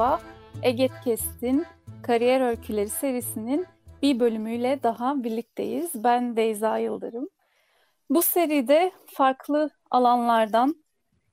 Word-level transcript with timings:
Merhaba. 0.00 0.22
Eget 0.62 0.92
Kest'in 1.04 1.66
Kariyer 2.02 2.40
Öyküleri 2.40 2.88
serisinin 2.88 3.66
bir 4.02 4.20
bölümüyle 4.20 4.82
daha 4.82 5.24
birlikteyiz. 5.24 5.90
Ben 5.94 6.36
Beyza 6.36 6.78
Yıldırım. 6.78 7.28
Bu 8.10 8.22
seride 8.22 8.92
farklı 9.06 9.70
alanlardan 9.90 10.84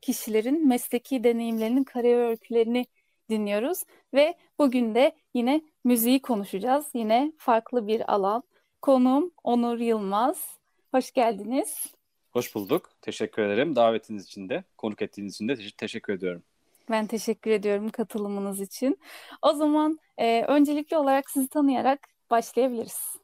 kişilerin 0.01 0.67
mesleki 0.67 1.23
deneyimlerinin 1.23 1.83
kariyer 1.83 2.29
öykülerini 2.29 2.85
dinliyoruz 3.29 3.83
ve 4.13 4.35
bugün 4.59 4.95
de 4.95 5.15
yine 5.33 5.61
müziği 5.83 6.21
konuşacağız. 6.21 6.85
Yine 6.93 7.31
farklı 7.37 7.87
bir 7.87 8.13
alan. 8.13 8.43
Konuğum 8.81 9.31
Onur 9.43 9.79
Yılmaz. 9.79 10.57
Hoş 10.91 11.11
geldiniz. 11.11 11.93
Hoş 12.31 12.55
bulduk. 12.55 12.89
Teşekkür 13.01 13.41
ederim. 13.41 13.75
Davetiniz 13.75 14.25
için 14.25 14.49
de, 14.49 14.63
konuk 14.77 15.01
ettiğiniz 15.01 15.33
için 15.33 15.47
de 15.47 15.55
teşekkür 15.77 16.13
ediyorum. 16.13 16.43
Ben 16.89 17.07
teşekkür 17.07 17.51
ediyorum 17.51 17.89
katılımınız 17.89 18.61
için. 18.61 18.99
O 19.41 19.53
zaman 19.53 19.99
e, 20.17 20.43
öncelikli 20.43 20.97
olarak 20.97 21.29
sizi 21.29 21.47
tanıyarak 21.47 22.07
başlayabiliriz. 22.29 23.17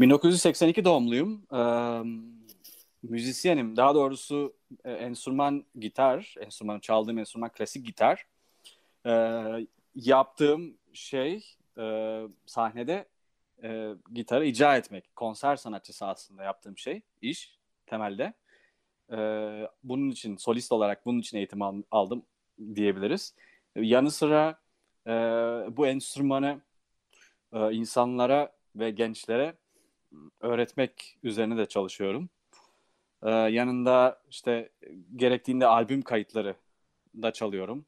1982 0.00 0.84
doğumluyum. 0.84 1.46
Ee, 1.52 2.02
müzisyenim. 3.02 3.76
Daha 3.76 3.94
doğrusu 3.94 4.56
e, 4.84 4.92
enstrüman 4.92 5.64
gitar, 5.78 6.34
enstrüman 6.40 6.80
çaldığım 6.80 7.18
enstrüman 7.18 7.52
klasik 7.52 7.86
gitar. 7.86 8.26
Ee, 9.06 9.66
yaptığım 9.94 10.78
şey 10.92 11.44
e, 11.78 12.20
sahnede 12.46 13.08
e, 13.62 13.90
gitarı 14.12 14.46
icra 14.46 14.76
etmek. 14.76 15.16
Konser 15.16 15.56
sanatçısı 15.56 16.06
aslında 16.06 16.42
yaptığım 16.42 16.78
şey, 16.78 17.02
iş 17.20 17.58
temelde. 17.86 18.34
Ee, 19.12 19.68
bunun 19.82 20.10
için 20.10 20.36
solist 20.36 20.72
olarak 20.72 21.06
bunun 21.06 21.18
için 21.18 21.36
eğitim 21.36 21.62
aldım 21.90 22.26
diyebiliriz. 22.74 23.34
Yanı 23.76 24.10
sıra 24.10 24.60
e, 25.06 25.12
bu 25.76 25.86
enstrümanı 25.86 26.60
e, 27.52 27.72
insanlara 27.72 28.52
ve 28.76 28.90
gençlere 28.90 29.54
öğretmek 30.40 31.18
üzerine 31.22 31.56
de 31.56 31.66
çalışıyorum. 31.66 32.28
E, 33.22 33.30
yanında 33.30 34.22
işte 34.30 34.70
gerektiğinde 35.16 35.66
albüm 35.66 36.02
kayıtları 36.02 36.54
da 37.22 37.32
çalıyorum. 37.32 37.86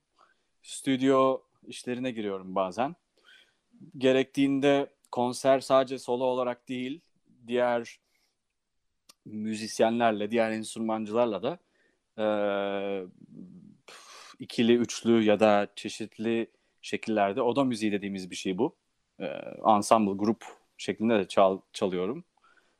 Stüdyo 0.63 1.41
işlerine 1.67 2.11
giriyorum 2.11 2.55
bazen. 2.55 2.97
Gerektiğinde 3.99 4.91
konser 5.11 5.61
sadece 5.61 5.99
solo 5.99 6.25
olarak 6.25 6.69
değil, 6.69 7.01
diğer 7.47 7.99
müzisyenlerle, 9.25 10.31
diğer 10.31 10.51
enstrümancılarla 10.51 11.43
da 11.43 11.59
e, 12.19 12.27
ikili, 14.39 14.77
üçlü 14.77 15.23
ya 15.23 15.41
da 15.41 15.69
çeşitli 15.77 16.51
şekillerde 16.83 17.43
oda 17.43 17.65
müziği 17.65 17.93
dediğimiz 17.93 18.31
bir 18.31 18.37
şey 18.37 18.59
bu. 18.59 18.77
Ee, 19.21 19.27
ensemble, 19.67 20.13
grup 20.13 20.45
şeklinde 20.77 21.19
de 21.19 21.29
çal, 21.29 21.61
çalıyorum. 21.73 22.25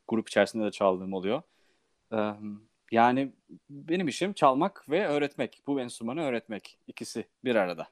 Grup 0.07 0.29
içerisinde 0.29 0.65
de 0.65 0.71
çaldığım 0.71 1.13
oluyor. 1.13 1.41
Ee, 2.13 2.31
yani 2.91 3.31
benim 3.69 4.07
işim 4.07 4.33
çalmak 4.33 4.89
ve 4.89 5.07
öğretmek. 5.07 5.61
Bu 5.67 5.81
enstrümanı 5.81 6.21
öğretmek. 6.21 6.77
İkisi 6.87 7.25
bir 7.43 7.55
arada 7.55 7.87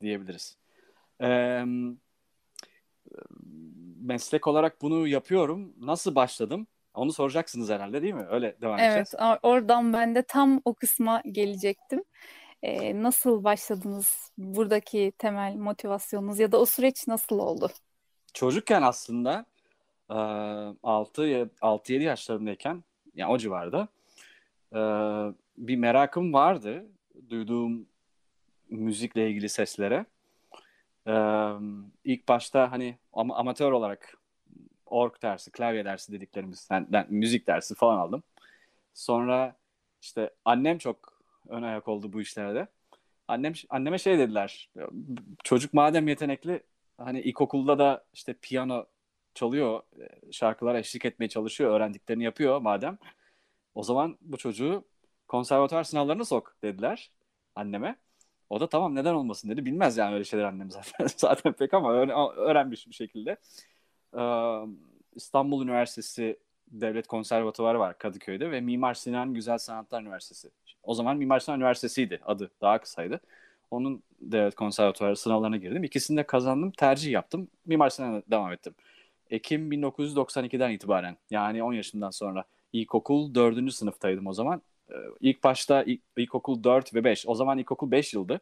diyebiliriz. 0.00 0.56
Ee, 1.22 1.64
meslek 4.00 4.46
olarak 4.46 4.82
bunu 4.82 5.06
yapıyorum. 5.06 5.74
Nasıl 5.80 6.14
başladım? 6.14 6.66
Onu 6.94 7.12
soracaksınız 7.12 7.70
herhalde 7.70 8.02
değil 8.02 8.14
mi? 8.14 8.26
Öyle 8.30 8.56
devam 8.60 8.78
evet, 8.78 8.88
edeceğiz. 8.88 9.14
Evet, 9.18 9.38
oradan 9.42 9.92
ben 9.92 10.14
de 10.14 10.22
tam 10.22 10.60
o 10.64 10.74
kısma 10.74 11.22
gelecektim. 11.32 12.04
E, 12.62 13.02
nasıl 13.02 13.44
başladınız? 13.44 14.32
Buradaki 14.38 15.12
temel 15.18 15.56
motivasyonunuz 15.56 16.38
ya 16.38 16.52
da 16.52 16.60
o 16.60 16.66
süreç 16.66 17.08
nasıl 17.08 17.38
oldu? 17.38 17.70
Çocukken 18.34 18.82
aslında 18.82 19.44
6-7 20.08 22.02
yaşlarındayken 22.02 22.84
yani 23.14 23.32
o 23.32 23.38
civarda 23.38 23.88
bir 25.58 25.76
merakım 25.76 26.32
vardı. 26.32 26.86
Duyduğum 27.30 27.86
müzikle 28.68 29.30
ilgili 29.30 29.48
seslere. 29.48 30.06
İlk 32.04 32.28
başta 32.28 32.72
hani 32.72 32.98
am- 33.12 33.34
amatör 33.34 33.72
olarak 33.72 34.18
org 34.86 35.22
dersi, 35.22 35.50
klavye 35.50 35.84
dersi 35.84 36.12
dediklerimiz, 36.12 36.68
yani, 36.70 36.86
yani 36.90 37.06
müzik 37.10 37.46
dersi 37.46 37.74
falan 37.74 37.98
aldım. 37.98 38.22
Sonra 38.94 39.56
işte 40.02 40.30
annem 40.44 40.78
çok 40.78 41.07
ön 41.48 41.62
ayak 41.62 41.88
oldu 41.88 42.12
bu 42.12 42.20
işlerde. 42.20 42.68
Annem 43.28 43.52
anneme 43.70 43.98
şey 43.98 44.18
dediler. 44.18 44.70
Çocuk 45.44 45.74
madem 45.74 46.08
yetenekli 46.08 46.62
hani 46.98 47.20
ilkokulda 47.20 47.78
da 47.78 48.04
işte 48.12 48.34
piyano 48.34 48.86
çalıyor, 49.34 49.82
şarkılara 50.32 50.78
eşlik 50.78 51.04
etmeye 51.04 51.28
çalışıyor, 51.28 51.70
öğrendiklerini 51.70 52.24
yapıyor 52.24 52.60
madem. 52.60 52.98
O 53.74 53.82
zaman 53.82 54.18
bu 54.20 54.36
çocuğu 54.36 54.84
konservatuvar 55.28 55.84
sınavlarına 55.84 56.24
sok 56.24 56.56
dediler 56.62 57.10
anneme. 57.54 57.96
O 58.50 58.60
da 58.60 58.68
tamam 58.68 58.94
neden 58.94 59.14
olmasın 59.14 59.50
dedi. 59.50 59.66
Bilmez 59.66 59.96
yani 59.96 60.14
öyle 60.14 60.24
şeyler 60.24 60.44
annem 60.44 60.70
zaten. 60.70 61.06
zaten 61.16 61.52
pek 61.52 61.74
ama 61.74 61.92
öğrenmiş 62.36 62.86
bir 62.86 62.94
şekilde. 62.94 63.36
İstanbul 65.14 65.64
Üniversitesi 65.64 66.38
Devlet 66.68 67.06
Konservatuvarı 67.06 67.78
var 67.78 67.98
Kadıköy'de 67.98 68.50
ve 68.50 68.60
Mimar 68.60 68.94
Sinan 68.94 69.34
Güzel 69.34 69.58
Sanatlar 69.58 70.02
Üniversitesi. 70.02 70.50
O 70.82 70.94
zaman 70.94 71.16
Mimar 71.16 71.40
Sinan 71.40 71.60
Üniversitesi'ydi 71.60 72.20
adı 72.26 72.50
daha 72.60 72.80
kısaydı. 72.80 73.20
Onun 73.70 74.02
devlet 74.20 74.54
konservatuvarı 74.54 75.16
sınavlarına 75.16 75.56
girdim. 75.56 75.84
İkisini 75.84 76.16
de 76.16 76.26
kazandım. 76.26 76.70
Tercih 76.70 77.12
yaptım. 77.12 77.48
Mimar 77.66 77.90
Sinan'a 77.90 78.22
devam 78.30 78.52
ettim. 78.52 78.74
Ekim 79.30 79.72
1992'den 79.72 80.70
itibaren 80.70 81.16
yani 81.30 81.62
10 81.62 81.72
yaşından 81.72 82.10
sonra 82.10 82.44
ilkokul 82.72 83.34
4. 83.34 83.72
sınıftaydım 83.72 84.26
o 84.26 84.32
zaman. 84.32 84.62
Ee, 84.90 84.94
ilk 85.20 85.44
başta 85.44 85.82
ilk, 85.82 86.02
ilkokul 86.16 86.64
4 86.64 86.94
ve 86.94 87.04
5. 87.04 87.26
O 87.28 87.34
zaman 87.34 87.58
ilkokul 87.58 87.90
5 87.90 88.14
yıldı. 88.14 88.40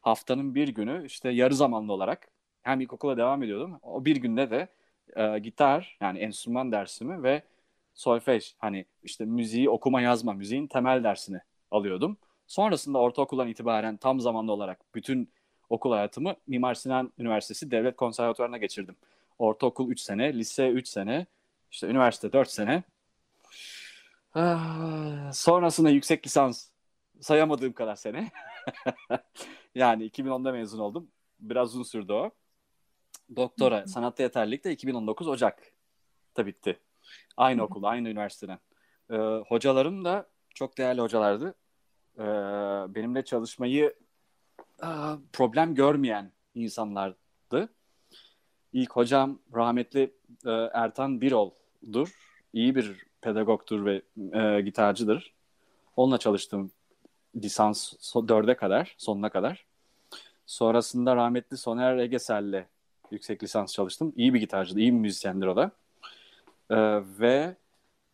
Haftanın 0.00 0.54
bir 0.54 0.68
günü 0.68 1.06
işte 1.06 1.28
yarı 1.30 1.54
zamanlı 1.54 1.92
olarak 1.92 2.28
hem 2.62 2.80
ilkokula 2.80 3.16
devam 3.16 3.42
ediyordum. 3.42 3.78
O 3.82 4.04
bir 4.04 4.16
günde 4.16 4.50
de 4.50 4.68
e, 5.16 5.38
gitar 5.38 5.98
yani 6.00 6.18
enstrüman 6.18 6.72
dersimi 6.72 7.22
ve 7.22 7.42
solfej 7.98 8.54
hani 8.58 8.86
işte 9.02 9.24
müziği 9.24 9.70
okuma 9.70 10.00
yazma 10.00 10.32
müziğin 10.32 10.66
temel 10.66 11.04
dersini 11.04 11.40
alıyordum. 11.70 12.16
Sonrasında 12.46 12.98
ortaokuldan 12.98 13.48
itibaren 13.48 13.96
tam 13.96 14.20
zamanlı 14.20 14.52
olarak 14.52 14.80
bütün 14.94 15.30
okul 15.68 15.92
hayatımı 15.92 16.36
Mimar 16.46 16.74
Sinan 16.74 17.12
Üniversitesi 17.18 17.70
Devlet 17.70 17.96
Konservatuvarı'na 17.96 18.58
geçirdim. 18.58 18.96
Ortaokul 19.38 19.90
3 19.90 20.00
sene, 20.00 20.34
lise 20.34 20.68
3 20.68 20.88
sene, 20.88 21.26
işte 21.70 21.86
üniversite 21.86 22.32
4 22.32 22.50
sene. 22.50 22.82
Ah, 24.34 25.32
sonrasında 25.32 25.90
yüksek 25.90 26.26
lisans 26.26 26.68
sayamadığım 27.20 27.72
kadar 27.72 27.96
sene. 27.96 28.30
yani 29.74 30.08
2010'da 30.08 30.52
mezun 30.52 30.78
oldum. 30.78 31.08
Biraz 31.40 31.68
uzun 31.68 31.82
sürdü 31.82 32.12
o. 32.12 32.30
Doktora 33.36 33.86
sanatta 33.86 34.22
yeterlilik 34.22 34.64
de 34.64 34.72
2019 34.72 35.28
Ocak'ta 35.28 36.46
bitti. 36.46 36.78
Aynı 37.36 37.62
okulda, 37.62 37.88
aynı 37.88 38.08
üniversiteden. 38.08 38.58
Ee, 39.10 39.16
hocalarım 39.48 40.04
da 40.04 40.28
çok 40.54 40.78
değerli 40.78 41.00
hocalardı. 41.00 41.54
Ee, 42.18 42.22
benimle 42.94 43.24
çalışmayı 43.24 43.94
e, 44.82 44.88
problem 45.32 45.74
görmeyen 45.74 46.32
insanlardı. 46.54 47.68
İlk 48.72 48.90
hocam 48.90 49.38
rahmetli 49.54 50.14
e, 50.46 50.50
Ertan 50.72 51.20
Birol'dur. 51.20 52.14
İyi 52.52 52.74
bir 52.74 53.06
pedagogtur 53.20 53.84
ve 53.84 54.02
e, 54.32 54.60
gitarcıdır. 54.60 55.34
Onunla 55.96 56.18
çalıştım 56.18 56.72
lisans 57.36 57.94
so, 58.00 58.28
dörde 58.28 58.56
kadar, 58.56 58.94
sonuna 58.98 59.28
kadar. 59.28 59.66
Sonrasında 60.46 61.16
rahmetli 61.16 61.56
Soner 61.56 61.96
Egesel'le 61.96 62.64
yüksek 63.10 63.42
lisans 63.42 63.72
çalıştım. 63.72 64.12
İyi 64.16 64.34
bir 64.34 64.40
gitarcıydı, 64.40 64.80
iyi 64.80 64.92
bir 64.92 64.98
müzisyendir 64.98 65.46
o 65.46 65.56
da. 65.56 65.70
Ee, 66.70 66.76
ve 67.18 67.56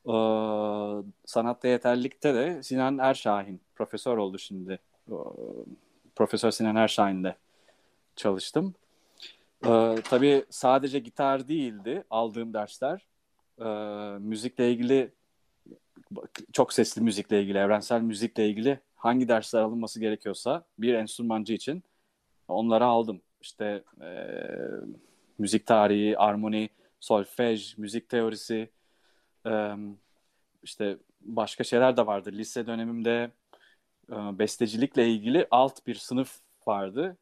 e, 0.07 0.15
sanatta 1.27 1.69
yeterlilikte 1.69 2.35
de 2.35 2.63
Sinan 2.63 2.99
Erşahin 2.99 3.61
profesör 3.75 4.17
oldu 4.17 4.39
şimdi. 4.39 4.79
E, 5.09 5.15
Profesör 6.17 6.51
Sinan 6.51 6.77
Erşahin'de 6.77 7.37
çalıştım. 8.17 8.75
Ee, 9.67 9.95
tabii 10.05 10.45
sadece 10.51 10.99
gitar 10.99 11.49
değildi 11.49 12.05
aldığım 12.11 12.55
dersler. 12.55 13.07
Ee, 13.61 13.65
müzikle 14.19 14.71
ilgili 14.73 15.13
çok 16.53 16.73
sesli 16.73 17.03
müzikle 17.03 17.43
ilgili, 17.43 17.59
evrensel 17.59 18.01
müzikle 18.01 18.49
ilgili 18.49 18.81
hangi 18.97 19.29
dersler 19.29 19.61
alınması 19.61 20.01
gerekiyorsa 20.01 20.65
bir 20.79 20.95
enstrümancı 20.95 21.53
için 21.55 21.83
onları 22.49 22.85
aldım. 22.85 23.21
İşte 23.41 23.83
e, 24.01 24.09
müzik 25.39 25.67
tarihi, 25.67 26.19
armoni, 26.19 26.69
solfej, 27.05 27.75
müzik 27.79 28.09
teorisi, 28.09 28.71
işte 30.63 30.99
başka 31.21 31.65
şeyler 31.65 31.97
de 31.97 32.07
vardı. 32.07 32.33
Lise 32.33 32.67
dönemimde 32.67 33.31
bestecilikle 34.11 35.09
ilgili 35.09 35.47
alt 35.51 35.87
bir 35.87 35.95
sınıf 35.95 36.39
vardı. 36.67 37.17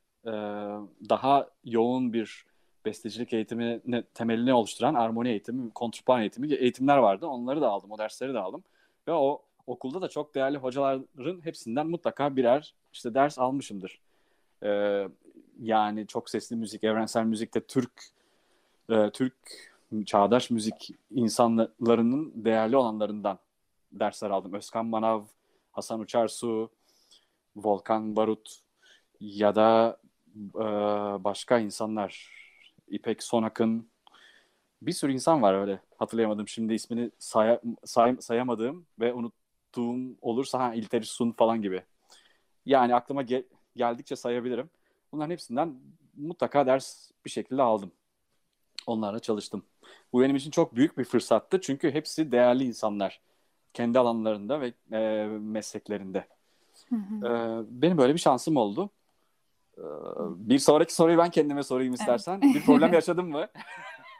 Daha 1.09 1.51
yoğun 1.65 2.13
bir 2.13 2.45
bestecilik 2.85 3.33
eğitimi 3.33 3.81
temelini 4.15 4.55
oluşturan 4.55 4.95
armoni 4.95 5.29
eğitimi, 5.29 5.71
kontrpan 5.71 6.21
eğitimi 6.21 6.55
eğitimler 6.55 6.99
vardı. 6.99 7.27
Onları 7.27 7.61
da 7.61 7.69
aldım, 7.69 7.91
o 7.91 7.99
dersleri 7.99 8.35
de 8.35 8.39
aldım. 8.39 8.65
Ve 9.09 9.13
o 9.13 9.43
okulda 9.67 10.03
da 10.03 10.09
çok 10.09 10.35
değerli 10.35 10.59
hocaların 10.59 11.41
hepsinden 11.45 11.87
mutlaka 11.87 12.37
birer 12.37 12.75
işte 12.93 13.15
ders 13.15 13.39
almışımdır. 13.39 14.01
Ee, 14.63 15.09
yani 15.61 16.07
çok 16.07 16.31
sesli 16.31 16.57
müzik, 16.57 16.85
evrensel 16.85 17.25
müzikte 17.25 17.61
Türk 17.61 17.93
e, 18.91 19.11
Türk 19.11 19.72
çağdaş 20.05 20.51
müzik 20.51 20.91
insanlarının 21.11 22.33
değerli 22.45 22.77
olanlarından 22.77 23.39
dersler 23.93 24.31
aldım. 24.31 24.53
Özkan 24.53 24.87
Manav, 24.87 25.23
Hasan 25.73 26.01
Uçarsu, 26.01 26.71
Volkan 27.57 28.17
Barut 28.17 28.61
ya 29.21 29.55
da 29.55 29.99
e, 30.55 30.65
başka 31.25 31.59
insanlar. 31.59 32.43
İpek 32.89 33.23
Sonak'ın 33.23 33.91
bir 34.83 34.93
sürü 34.93 35.13
insan 35.13 35.43
var 35.43 35.55
öyle 35.55 35.81
hatırlayamadım 35.99 36.49
şimdi 36.49 36.75
ismini 36.75 37.11
say, 37.19 37.61
say, 37.85 38.17
sayamadığım 38.21 38.87
ve 39.01 39.15
unuttuğum 39.15 39.99
olursa 40.21 40.59
ha 40.59 40.75
İlter 40.75 41.03
Sun 41.03 41.33
falan 41.33 41.63
gibi. 41.63 41.83
Yani 42.67 42.95
aklıma 42.95 43.23
ge- 43.23 43.45
geldikçe 43.77 44.17
sayabilirim. 44.17 44.71
Bunların 45.13 45.31
hepsinden 45.31 45.81
mutlaka 46.17 46.67
ders 46.67 47.11
bir 47.25 47.31
şekilde 47.31 47.63
aldım. 47.63 47.93
Onlarla 48.87 49.19
çalıştım. 49.19 49.65
Bu 50.13 50.21
benim 50.21 50.37
için 50.37 50.51
çok 50.51 50.77
büyük 50.77 50.99
bir 50.99 51.05
fırsattı 51.05 51.61
çünkü 51.61 51.91
hepsi 51.91 52.33
değerli 52.33 52.65
insanlar. 52.65 53.21
Kendi 53.75 53.99
alanlarında 53.99 54.61
ve 54.61 54.73
e, 54.93 55.27
mesleklerinde. 55.27 56.27
Hı 56.89 56.97
hı. 56.97 57.27
E, 57.27 57.63
benim 57.83 57.99
böyle 57.99 58.15
bir 58.15 58.19
şansım 58.19 58.57
oldu. 58.57 58.91
E, 59.79 59.85
bir 60.37 60.59
sonraki 60.59 60.95
soruyu 60.95 61.19
ben 61.19 61.31
kendime 61.31 61.63
sorayım 61.63 61.95
istersen. 61.95 62.41
Evet. 62.45 62.55
bir 62.55 62.63
problem 62.63 62.93
yaşadın 62.93 63.29
mı? 63.29 63.47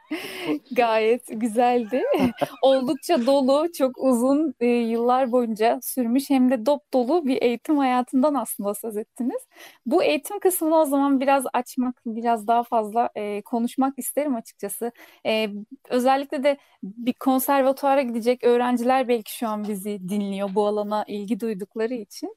Gayet 0.71 1.23
güzeldi. 1.27 2.03
Oldukça 2.61 3.25
dolu, 3.25 3.67
çok 3.77 3.97
uzun 3.97 4.53
e, 4.59 4.65
yıllar 4.65 5.31
boyunca 5.31 5.79
sürmüş 5.83 6.29
hem 6.29 6.51
de 6.51 6.65
dop 6.65 6.93
dolu 6.93 7.25
bir 7.25 7.41
eğitim 7.41 7.77
hayatından 7.77 8.33
aslında 8.33 8.73
söz 8.73 8.97
ettiniz. 8.97 9.41
Bu 9.85 10.03
eğitim 10.03 10.39
kısmını 10.39 10.75
o 10.75 10.85
zaman 10.85 11.19
biraz 11.19 11.43
açmak, 11.53 12.01
biraz 12.05 12.47
daha 12.47 12.63
fazla 12.63 13.09
e, 13.15 13.41
konuşmak 13.41 13.99
isterim 13.99 14.35
açıkçası. 14.35 14.91
E, 15.25 15.49
özellikle 15.89 16.43
de 16.43 16.57
bir 16.83 17.13
konservatuara 17.13 18.01
gidecek 18.01 18.43
öğrenciler 18.43 19.07
belki 19.07 19.37
şu 19.37 19.47
an 19.47 19.67
bizi 19.67 20.09
dinliyor 20.09 20.55
bu 20.55 20.67
alana 20.67 21.03
ilgi 21.07 21.39
duydukları 21.39 21.93
için. 21.93 22.35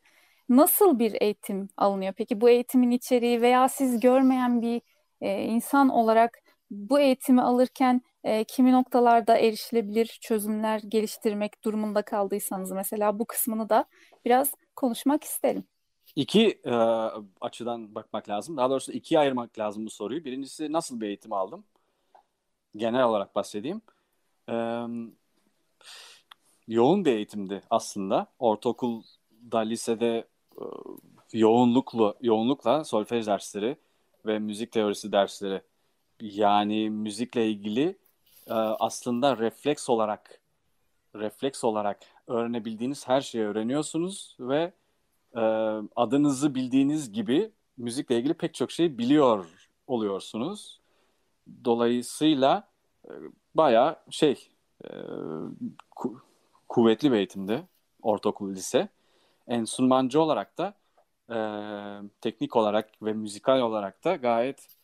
Nasıl 0.49 0.99
bir 0.99 1.17
eğitim 1.21 1.69
alınıyor? 1.77 2.13
Peki 2.17 2.41
bu 2.41 2.51
eğitimin 2.51 2.91
içeriği 2.91 3.43
veya 3.43 3.69
siz 3.69 4.01
görmeyen 4.01 4.63
bir 4.63 4.81
e, 5.21 5.43
insan 5.43 5.89
olarak 5.89 6.39
bu 6.71 7.01
eğitimi 7.01 7.43
alırken 7.43 8.03
e, 8.25 8.45
kimi 8.45 8.73
noktalarda 8.73 9.39
erişilebilir 9.39 10.19
çözümler 10.21 10.81
geliştirmek 10.89 11.65
durumunda 11.65 12.03
kaldıysanız 12.03 12.73
mesela 12.73 13.19
bu 13.19 13.25
kısmını 13.25 13.69
da 13.69 13.85
biraz 14.25 14.55
konuşmak 14.77 15.25
isterim. 15.25 15.65
İki 16.17 16.61
e, 16.65 16.75
açıdan 17.41 17.95
bakmak 17.95 18.29
lazım. 18.29 18.57
Daha 18.57 18.71
doğrusu 18.71 18.93
ikiye 18.93 19.21
ayırmak 19.21 19.59
lazım 19.59 19.87
bu 19.87 19.91
soruyu. 19.91 20.25
Birincisi 20.25 20.73
nasıl 20.73 21.01
bir 21.01 21.07
eğitim 21.07 21.33
aldım? 21.33 21.65
Genel 22.77 23.05
olarak 23.05 23.35
bahsedeyim. 23.35 23.81
E, 24.49 24.55
yoğun 26.69 27.05
bir 27.05 27.13
eğitimdi 27.13 27.63
aslında. 27.71 28.27
Ortaokulda, 28.39 29.59
lisede 29.59 30.29
e, 30.61 30.65
yoğunluklu, 31.33 32.17
yoğunlukla 32.21 32.85
solfej 32.85 33.27
dersleri 33.27 33.77
ve 34.27 34.39
müzik 34.39 34.73
teorisi 34.73 35.13
dersleri 35.13 35.63
yani 36.21 36.91
müzikle 36.91 37.51
ilgili 37.51 37.97
e, 38.47 38.53
aslında 38.55 39.39
refleks 39.39 39.89
olarak 39.89 40.41
refleks 41.15 41.65
olarak 41.65 41.99
öğrenebildiğiniz 42.27 43.09
her 43.09 43.21
şeyi 43.21 43.45
öğreniyorsunuz 43.45 44.37
ve 44.41 44.73
e, 45.35 45.41
adınızı 45.97 46.55
bildiğiniz 46.55 47.13
gibi 47.13 47.51
müzikle 47.77 48.19
ilgili 48.19 48.35
pek 48.35 48.55
çok 48.55 48.71
şey 48.71 48.99
biliyor 48.99 49.47
oluyorsunuz. 49.87 50.81
Dolayısıyla 51.65 52.69
e, 53.05 53.11
bayağı 53.55 53.97
şey 54.11 54.49
ku- 55.97 56.21
kuvvetli 56.69 57.13
bir 57.13 57.17
eğitimdi 57.17 57.63
ortaokul 58.03 58.51
lise. 58.55 58.89
Enstrümancı 59.49 60.21
olarak 60.21 60.59
da 60.59 60.75
teknik 62.21 62.57
olarak 62.57 63.03
ve 63.03 63.13
müzikal 63.13 63.61
olarak 63.61 64.05
da 64.05 64.17
gayet 64.17 64.76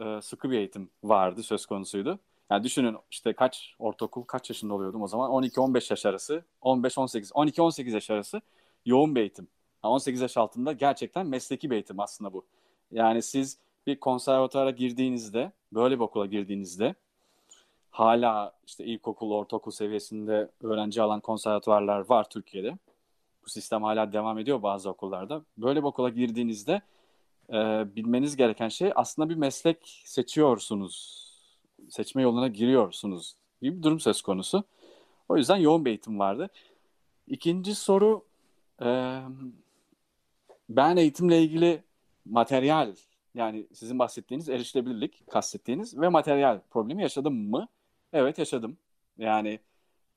e, 0.00 0.20
sıkı 0.22 0.50
bir 0.50 0.58
eğitim 0.58 0.90
vardı 1.04 1.42
söz 1.42 1.66
konusuydu. 1.66 2.18
Yani 2.50 2.64
düşünün 2.64 2.96
işte 3.10 3.32
kaç 3.32 3.74
ortaokul 3.78 4.22
kaç 4.22 4.50
yaşında 4.50 4.74
oluyordum 4.74 5.02
o 5.02 5.08
zaman 5.08 5.30
12-15 5.30 5.92
yaş 5.92 6.06
arası 6.06 6.44
15-18 6.62 7.32
12-18 7.32 7.90
yaş 7.90 8.10
arası 8.10 8.40
yoğun 8.86 9.14
bir 9.14 9.20
eğitim. 9.20 9.48
Yani 9.84 9.92
18 9.92 10.20
yaş 10.20 10.36
altında 10.36 10.72
gerçekten 10.72 11.26
mesleki 11.26 11.70
bir 11.70 11.74
eğitim 11.74 12.00
aslında 12.00 12.32
bu. 12.32 12.44
Yani 12.92 13.22
siz 13.22 13.58
bir 13.86 14.00
konservatuara 14.00 14.70
girdiğinizde 14.70 15.52
böyle 15.72 15.94
bir 15.94 16.00
okula 16.00 16.26
girdiğinizde 16.26 16.94
hala 17.90 18.52
işte 18.66 18.84
ilkokul, 18.84 19.32
ortaokul 19.32 19.70
seviyesinde 19.70 20.50
öğrenci 20.62 21.02
alan 21.02 21.20
konservatuvarlar 21.20 22.08
var 22.08 22.30
Türkiye'de. 22.30 22.78
Bu 23.44 23.50
sistem 23.50 23.82
hala 23.82 24.12
devam 24.12 24.38
ediyor 24.38 24.62
bazı 24.62 24.90
okullarda. 24.90 25.42
Böyle 25.58 25.80
bir 25.80 25.84
okula 25.84 26.08
girdiğinizde 26.08 26.82
e, 27.52 27.56
bilmeniz 27.96 28.36
gereken 28.36 28.68
şey 28.68 28.92
aslında 28.94 29.28
bir 29.28 29.34
meslek 29.34 30.02
seçiyorsunuz. 30.04 31.18
Seçme 31.88 32.22
yoluna 32.22 32.48
giriyorsunuz 32.48 33.34
gibi 33.62 33.78
bir 33.78 33.82
durum 33.82 34.00
söz 34.00 34.22
konusu. 34.22 34.64
O 35.28 35.36
yüzden 35.36 35.56
yoğun 35.56 35.84
bir 35.84 35.90
eğitim 35.90 36.18
vardı. 36.18 36.48
İkinci 37.26 37.74
soru 37.74 38.24
e, 38.82 39.18
ben 40.68 40.96
eğitimle 40.96 41.42
ilgili 41.42 41.82
materyal 42.24 42.94
yani 43.34 43.66
sizin 43.72 43.98
bahsettiğiniz 43.98 44.48
erişilebilirlik 44.48 45.30
kastettiğiniz 45.30 46.00
ve 46.00 46.08
materyal 46.08 46.60
problemi 46.70 47.02
yaşadım 47.02 47.50
mı? 47.50 47.68
Evet 48.12 48.38
yaşadım. 48.38 48.76
Yani 49.18 49.60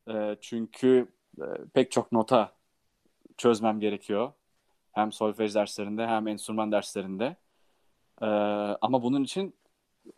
e, 0.10 0.38
çünkü 0.42 1.08
e, 1.38 1.46
pek 1.74 1.92
çok 1.92 2.12
nota 2.12 2.54
çözmem 3.38 3.80
gerekiyor. 3.80 4.32
Hem 4.92 5.12
solfej 5.12 5.56
derslerinde 5.56 6.08
hem 6.08 6.28
enstrüman 6.28 6.72
derslerinde. 6.72 7.36
Ee, 8.22 8.26
ama 8.82 9.04
bunun 9.04 9.24
için 9.24 9.56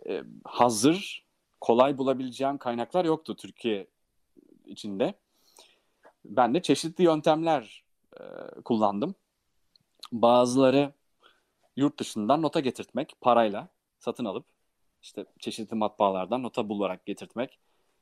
e, 0.10 0.24
hazır, 0.46 1.26
kolay 1.62 1.98
bulabileceğim 1.98 2.58
kaynaklar 2.58 3.06
yoktu 3.06 3.36
Türkiye 3.36 3.88
içinde. 4.66 5.14
Ben 6.26 6.54
de 6.54 6.62
çeşitli 6.62 7.04
yöntemler 7.04 7.84
e, 8.20 8.22
kullandım. 8.66 9.16
Bazıları 10.12 10.94
yurt 11.76 12.00
dışından 12.00 12.42
nota 12.42 12.60
getirtmek 12.60 13.16
parayla 13.22 13.68
satın 14.00 14.26
alıp 14.26 14.46
işte 15.02 15.26
çeşitli 15.40 15.76
matbaalardan 15.76 16.44
nota 16.44 16.70
bularak 16.70 17.06
getirtmek. 17.06 17.60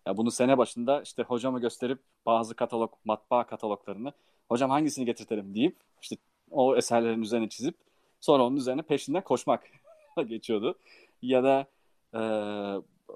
Ya 0.08 0.18
bunu 0.18 0.32
sene 0.32 0.58
başında 0.58 1.02
işte 1.02 1.24
hocama 1.24 1.60
gösterip 1.60 2.00
bazı 2.26 2.56
katalog 2.56 2.94
matbaa 3.06 3.46
kataloglarını 3.46 4.14
hocam 4.50 4.70
hangisini 4.70 5.06
getirtelim 5.06 5.56
deyip 5.56 5.78
işte 6.02 6.16
o 6.52 6.76
eserlerin 6.76 7.22
üzerine 7.22 7.50
çizip 7.50 7.76
sonra 8.20 8.44
onun 8.44 8.58
üzerine 8.58 8.82
peşinden 8.82 9.24
koşmak 9.24 9.64
geçiyordu. 10.28 10.78
Ya 11.22 11.44
da 11.44 11.66
e, 12.14 12.22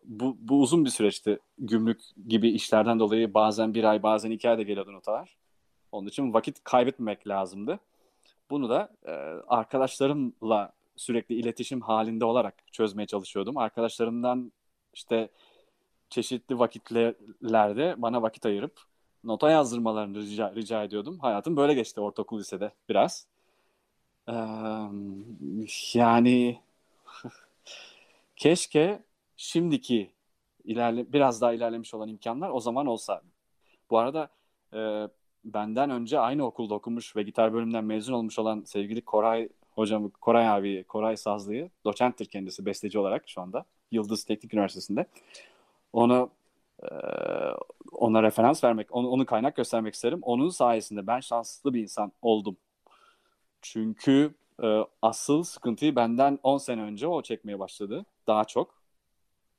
bu, 0.04 0.38
bu 0.39 0.62
uzun 0.62 0.86
bir 0.86 0.89
süreçti. 0.89 1.39
Gümrük 1.58 2.01
gibi 2.27 2.50
işlerden 2.50 3.00
dolayı 3.00 3.34
bazen 3.34 3.74
bir 3.74 3.84
ay 3.84 4.04
bazen 4.04 4.32
iki 4.32 4.50
ayda 4.50 4.62
geliyordu 4.62 4.94
notalar. 4.94 5.38
Onun 5.92 6.08
için 6.08 6.34
vakit 6.34 6.63
kaybetmemek 6.63 7.27
lazımdı. 7.27 7.80
Bunu 8.50 8.70
da 8.70 8.89
e, 9.06 9.12
arkadaşlarımla 9.48 10.74
sürekli 10.96 11.36
iletişim 11.36 11.82
halinde 11.82 12.25
olarak 12.25 12.56
çözmeye 12.72 13.06
çalışıyordum. 13.06 13.58
Arkadaşlarımdan 13.58 14.51
işte 14.94 15.30
çeşitli 16.10 16.60
vakitlerde 16.60 17.96
bana 17.98 18.22
vakit 18.22 18.46
ayırıp 18.46 18.80
nota 19.25 19.50
yazdırmalarını 19.50 20.17
rica, 20.17 20.55
rica 20.55 20.84
ediyordum. 20.84 21.20
Hayatım 21.20 21.58
böyle 21.58 21.74
geçti 21.74 22.01
ortaokul 22.01 22.39
lisede 22.39 22.72
biraz. 22.89 23.27
Ee, 24.29 24.34
yani 25.94 26.60
keşke 28.36 29.03
şimdiki 29.38 30.12
ilerle 30.63 31.13
biraz 31.13 31.41
daha 31.41 31.53
ilerlemiş 31.53 31.94
olan 31.94 32.10
imkanlar 32.10 32.50
o 32.50 32.60
zaman 32.60 32.86
olsa. 32.86 33.22
Bu 33.89 33.98
arada 33.98 34.29
e, 34.74 35.08
benden 35.46 35.89
önce 35.89 36.20
aynı 36.20 36.46
okulda 36.46 36.74
okumuş 36.74 37.15
ve 37.15 37.24
gitar 37.24 37.53
bölümünden 37.53 37.84
mezun 37.84 38.13
olmuş 38.13 38.39
olan 38.39 38.63
sevgili 38.65 39.01
Koray 39.01 39.50
hocam, 39.72 40.10
Koray 40.10 40.50
abi, 40.50 40.84
Koray 40.84 41.17
Sazlı'yı 41.17 41.70
doçenttir 41.86 42.25
kendisi 42.25 42.65
besteci 42.65 43.00
olarak 43.00 43.29
şu 43.29 43.41
anda. 43.41 43.65
Yıldız 43.91 44.24
Teknik 44.24 44.53
Üniversitesi'nde. 44.53 45.05
Onu 45.94 46.29
ona 47.91 48.24
referans 48.24 48.63
vermek, 48.63 48.96
onu, 48.96 49.10
onu 49.10 49.25
kaynak 49.25 49.55
göstermek 49.55 49.94
isterim. 49.94 50.20
Onun 50.22 50.50
sayesinde 50.50 51.08
ben 51.08 51.20
şanslı 51.20 51.74
bir 51.74 51.82
insan 51.82 52.12
oldum. 52.22 52.58
Çünkü 53.62 54.36
e, 54.63 54.79
asıl 55.01 55.44
sıkıntıyı 55.44 55.96
benden 55.96 56.39
10 56.44 56.58
sene 56.58 56.82
önce 56.82 57.08
o 57.08 57.22
çekmeye 57.22 57.60
başladı. 57.60 58.05
Daha 58.27 58.46
çok. 58.46 58.82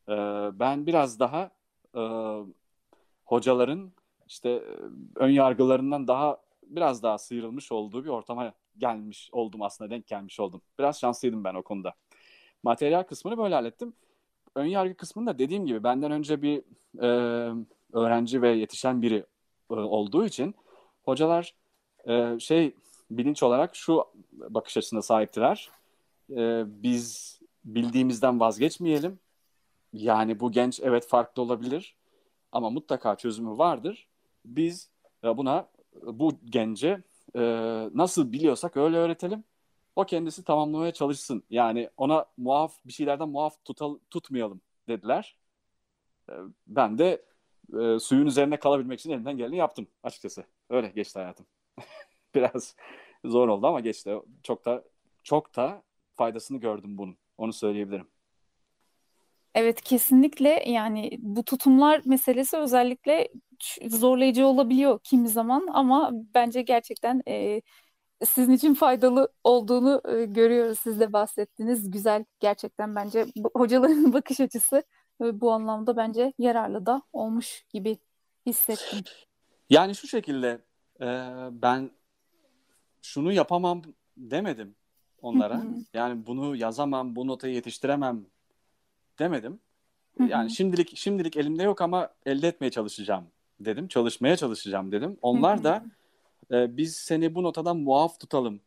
E, 0.09 0.15
ben 0.53 0.87
biraz 0.87 1.21
daha 1.21 1.51
e, 1.97 2.03
hocaların 3.25 3.93
işte 4.27 4.63
ön 5.17 5.31
yargılarından 5.31 6.09
daha 6.09 6.41
biraz 6.63 7.03
daha 7.03 7.19
sıyrılmış 7.19 7.73
olduğu 7.73 8.05
bir 8.05 8.09
ortama 8.09 8.53
gelmiş 8.79 9.29
oldum 9.33 9.63
aslında 9.63 9.91
denk 9.91 10.07
gelmiş 10.07 10.41
oldum. 10.41 10.63
Biraz 10.79 11.01
şanslıydım 11.01 11.45
ben 11.45 11.55
o 11.55 11.63
konuda. 11.63 11.95
Materyal 12.63 13.03
kısmını 13.03 13.39
böyle 13.39 13.55
hallettim. 13.55 13.93
Ön 14.57 14.67
yargı 14.67 14.95
kısmını 14.95 15.27
da 15.27 15.39
dediğim 15.39 15.67
gibi 15.67 15.85
benden 15.85 16.13
önce 16.13 16.43
bir 16.43 16.63
e, 17.03 17.07
öğrenci 17.93 18.43
ve 18.43 18.49
yetişen 18.49 19.03
biri 19.03 19.25
e, 19.71 19.75
olduğu 19.75 20.25
için 20.27 20.55
hocalar 21.05 21.55
e, 22.09 22.39
şey 22.39 22.75
bilinç 23.11 23.43
olarak 23.43 23.77
şu 23.77 24.05
bakış 24.33 24.77
açısına 24.77 25.03
sahiptiler. 25.03 25.71
E, 26.31 26.65
biz 26.67 27.37
bildiğimizden 27.65 28.41
vazgeçmeyelim. 28.41 29.19
Yani 29.93 30.41
bu 30.41 30.53
genç 30.53 30.81
evet 30.81 31.07
farklı 31.07 31.43
olabilir 31.43 31.97
ama 32.53 32.71
mutlaka 32.71 33.17
çözümü 33.17 33.59
vardır. 33.59 34.09
Biz 34.45 34.91
e, 35.25 35.37
buna 35.37 35.69
bu 36.03 36.33
gence 36.45 37.03
e, 37.37 37.41
nasıl 37.95 38.33
biliyorsak 38.33 38.77
öyle 38.77 38.97
öğretelim. 38.97 39.45
O 39.97 40.05
kendisi 40.05 40.45
tamamlamaya 40.45 40.93
çalışsın. 40.93 41.43
Yani 41.51 41.91
ona 41.97 42.27
muaf 42.37 42.75
bir 42.87 42.93
şeylerden 42.93 43.29
muaf 43.29 43.65
tutal, 43.65 43.99
tutmayalım 44.11 44.61
dediler. 44.89 45.39
E, 46.31 46.33
ben 46.67 46.99
de 46.99 47.25
e, 47.81 47.99
suyun 47.99 48.27
üzerine 48.27 48.59
kalabilmek 48.59 49.01
için 49.01 49.11
elimden 49.11 49.37
geleni 49.37 49.57
yaptım 49.57 49.87
açıkçası. 50.03 50.45
Öyle 50.71 50.89
geçti 50.89 51.19
hayatım. 51.19 51.47
Biraz 52.35 52.77
zor 53.25 53.49
oldu 53.49 53.67
ama 53.67 53.81
geçti. 53.81 54.15
Çok 54.43 54.65
da 54.65 54.85
çok 55.23 55.57
da 55.57 55.83
faydasını 56.15 56.59
gördüm 56.59 56.99
bunun. 56.99 57.17
Onu 57.39 57.53
söyleyebilirim. 57.53 58.09
Evet 59.55 59.81
kesinlikle 59.81 60.65
yani 60.67 61.11
bu 61.19 61.45
tutumlar 61.45 62.03
meselesi 62.05 62.57
özellikle 62.57 63.29
zorlayıcı 63.87 64.47
olabiliyor 64.47 65.01
kimi 65.05 65.29
zaman 65.29 65.69
ama 65.73 66.11
bence 66.35 66.63
gerçekten 66.63 67.23
e, 67.29 67.63
sizin 68.25 68.53
için 68.53 68.75
faydalı 68.75 69.33
olduğunu 69.45 70.03
e, 70.09 70.25
görüyoruz. 70.25 70.79
Siz 70.79 71.01
de 71.01 71.13
bahsettiniz. 71.13 71.91
Güzel 71.91 72.25
gerçekten 72.41 72.95
bence 72.95 73.27
bu, 73.37 73.51
hocaların 73.55 74.13
bakış 74.13 74.41
açısı 74.41 74.83
e, 75.23 75.41
bu 75.41 75.53
anlamda 75.53 75.97
bence 75.97 76.33
yararlı 76.39 76.87
da 76.87 77.03
olmuş 77.13 77.65
gibi 77.71 77.99
hissettim. 78.47 79.05
Yani 79.71 79.95
şu 79.95 80.09
şekilde 80.09 80.61
e, 81.01 81.07
ben 81.51 81.91
şunu 83.03 83.33
yapamam 83.33 83.83
demedim 84.17 84.75
onlara. 85.23 85.63
Yani 85.95 86.27
bunu 86.27 86.57
yazamam, 86.57 87.17
bu 87.17 87.27
notayı 87.27 87.55
yetiştiremem 87.55 88.27
demedim. 89.19 89.61
Yani 90.29 90.51
şimdilik 90.51 90.97
şimdilik 90.97 91.37
elimde 91.37 91.63
yok 91.63 91.81
ama 91.81 92.11
elde 92.27 92.49
etmeye 92.49 92.71
çalışacağım 92.71 93.27
dedim. 93.61 93.89
Çalışmaya 93.89 94.37
çalışacağım 94.37 94.93
dedim. 94.93 95.19
Onlar 95.23 95.65
da 95.65 95.85
e, 96.53 96.77
biz 96.77 96.97
seni 96.97 97.35
bu 97.35 97.43
notadan 97.43 97.77
muaf 97.77 98.21
tutalım. 98.21 98.61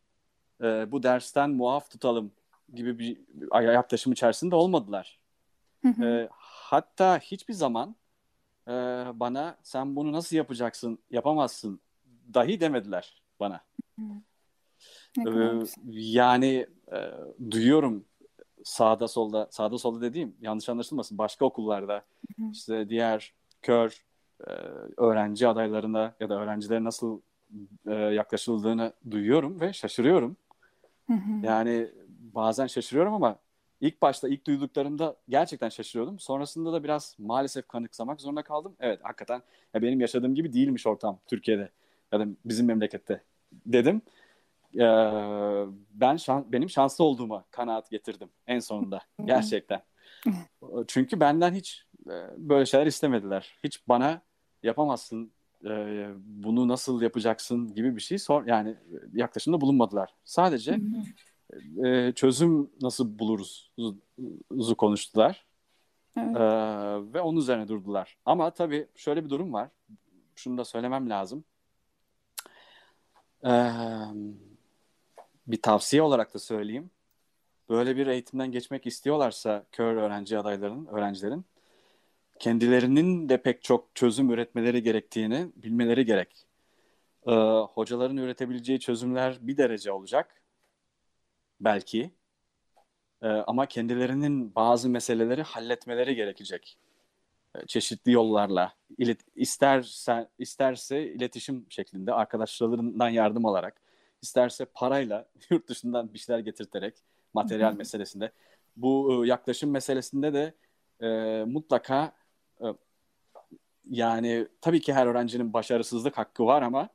E, 0.62 0.92
bu 0.92 1.02
dersten 1.02 1.50
muaf 1.50 1.90
tutalım 1.90 2.32
gibi 2.74 2.98
bir 2.98 3.18
yaklaşım 3.72 4.12
içerisinde 4.12 4.54
olmadılar. 4.54 5.18
e, 6.02 6.28
hatta 6.38 7.18
hiçbir 7.18 7.54
zaman 7.54 7.96
e, 8.68 8.72
bana 9.14 9.58
sen 9.62 9.96
bunu 9.96 10.12
nasıl 10.12 10.36
yapacaksın, 10.36 10.98
yapamazsın 11.10 11.80
dahi 12.34 12.60
demediler 12.60 13.22
bana. 13.40 13.60
E, 15.18 15.30
yani 15.92 16.66
e, 16.92 17.10
duyuyorum 17.50 18.04
sağda 18.64 19.08
solda 19.08 19.48
sağda 19.50 19.78
solda 19.78 20.00
dediğim 20.00 20.36
yanlış 20.40 20.68
anlaşılmasın 20.68 21.18
başka 21.18 21.44
okullarda 21.44 22.04
işte 22.52 22.88
diğer 22.88 23.34
kör 23.62 24.04
e, 24.40 24.50
öğrenci 24.96 25.48
adaylarına 25.48 26.14
ya 26.20 26.28
da 26.28 26.40
öğrencilere 26.40 26.84
nasıl 26.84 27.20
e, 27.86 27.94
yaklaşıldığını 27.94 28.92
duyuyorum 29.10 29.60
ve 29.60 29.72
şaşırıyorum. 29.72 30.36
Hı 31.06 31.12
hı. 31.12 31.46
Yani 31.46 31.88
bazen 32.34 32.66
şaşırıyorum 32.66 33.14
ama 33.14 33.36
ilk 33.80 34.02
başta 34.02 34.28
ilk 34.28 34.46
duyduklarımda 34.46 35.16
gerçekten 35.28 35.68
şaşırıyordum. 35.68 36.18
Sonrasında 36.18 36.72
da 36.72 36.84
biraz 36.84 37.16
maalesef 37.18 37.68
kanıksamak 37.68 38.20
zorunda 38.20 38.42
kaldım. 38.42 38.76
Evet 38.80 39.00
hakikaten 39.02 39.42
ya 39.74 39.82
benim 39.82 40.00
yaşadığım 40.00 40.34
gibi 40.34 40.52
değilmiş 40.52 40.86
ortam 40.86 41.18
Türkiye'de 41.26 41.70
ya 42.12 42.20
da 42.20 42.26
bizim 42.44 42.66
memlekette 42.66 43.22
dedim 43.66 44.02
e, 44.74 44.86
ben 45.90 46.16
şan, 46.16 46.52
benim 46.52 46.70
şanslı 46.70 47.04
olduğuma 47.04 47.44
kanaat 47.50 47.90
getirdim 47.90 48.28
en 48.46 48.58
sonunda 48.58 49.00
gerçekten. 49.24 49.82
Çünkü 50.86 51.20
benden 51.20 51.54
hiç 51.54 51.86
e, 52.06 52.14
böyle 52.36 52.66
şeyler 52.66 52.86
istemediler. 52.86 53.58
Hiç 53.64 53.88
bana 53.88 54.22
yapamazsın, 54.62 55.32
e, 55.64 56.08
bunu 56.16 56.68
nasıl 56.68 57.02
yapacaksın 57.02 57.74
gibi 57.74 57.96
bir 57.96 58.00
şey 58.00 58.18
sor 58.18 58.46
yani 58.46 58.76
yaklaşımda 59.12 59.60
bulunmadılar. 59.60 60.14
Sadece 60.24 60.80
e, 61.84 62.12
çözüm 62.12 62.70
nasıl 62.82 63.18
buluruz 63.18 63.72
zu 64.50 64.76
konuştular. 64.76 65.46
Evet. 66.16 66.36
E, 66.36 66.40
ve 67.14 67.20
onun 67.20 67.38
üzerine 67.38 67.68
durdular. 67.68 68.16
Ama 68.24 68.50
tabii 68.50 68.86
şöyle 68.96 69.24
bir 69.24 69.30
durum 69.30 69.52
var. 69.52 69.68
Şunu 70.34 70.58
da 70.58 70.64
söylemem 70.64 71.10
lazım. 71.10 71.44
Eee 73.44 73.70
bir 75.46 75.62
tavsiye 75.62 76.02
olarak 76.02 76.34
da 76.34 76.38
söyleyeyim. 76.38 76.90
Böyle 77.68 77.96
bir 77.96 78.06
eğitimden 78.06 78.52
geçmek 78.52 78.86
istiyorlarsa 78.86 79.64
kör 79.72 79.96
öğrenci 79.96 80.38
adayların, 80.38 80.86
öğrencilerin 80.86 81.44
kendilerinin 82.40 83.28
de 83.28 83.42
pek 83.42 83.62
çok 83.62 83.94
çözüm 83.94 84.30
üretmeleri 84.30 84.82
gerektiğini 84.82 85.48
bilmeleri 85.56 86.04
gerek. 86.04 86.46
Ee, 87.26 87.32
hocaların 87.74 88.16
üretebileceği 88.16 88.80
çözümler 88.80 89.38
bir 89.40 89.56
derece 89.56 89.92
olacak. 89.92 90.42
Belki. 91.60 92.10
Ee, 93.22 93.28
ama 93.28 93.66
kendilerinin 93.66 94.54
bazı 94.54 94.88
meseleleri 94.88 95.42
halletmeleri 95.42 96.14
gerekecek. 96.14 96.78
Ee, 97.54 97.66
çeşitli 97.66 98.12
yollarla. 98.12 98.74
İlet, 98.98 99.20
isterse, 99.36 100.28
isterse 100.38 101.02
iletişim 101.12 101.66
şeklinde 101.68 102.12
arkadaşlarından 102.12 103.08
yardım 103.08 103.46
alarak 103.46 103.80
isterse 104.22 104.64
parayla 104.64 105.28
yurt 105.50 105.68
dışından 105.68 106.14
bir 106.14 106.18
şeyler 106.18 106.40
getirterek 106.40 106.94
materyal 107.34 107.74
meselesinde. 107.74 108.32
Bu 108.76 109.24
e, 109.24 109.28
yaklaşım 109.28 109.70
meselesinde 109.70 110.34
de 110.34 110.54
e, 111.00 111.08
mutlaka 111.44 112.19
yani 113.90 114.48
tabii 114.60 114.80
ki 114.80 114.92
her 114.92 115.06
öğrencinin 115.06 115.52
başarısızlık 115.52 116.18
hakkı 116.18 116.46
var 116.46 116.62
ama 116.62 116.88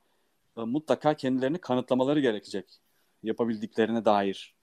e, 0.58 0.62
mutlaka 0.62 1.14
kendilerini 1.14 1.58
kanıtlamaları 1.58 2.20
gerekecek 2.20 2.66
yapabildiklerine 3.24 4.06
dair. 4.06 4.54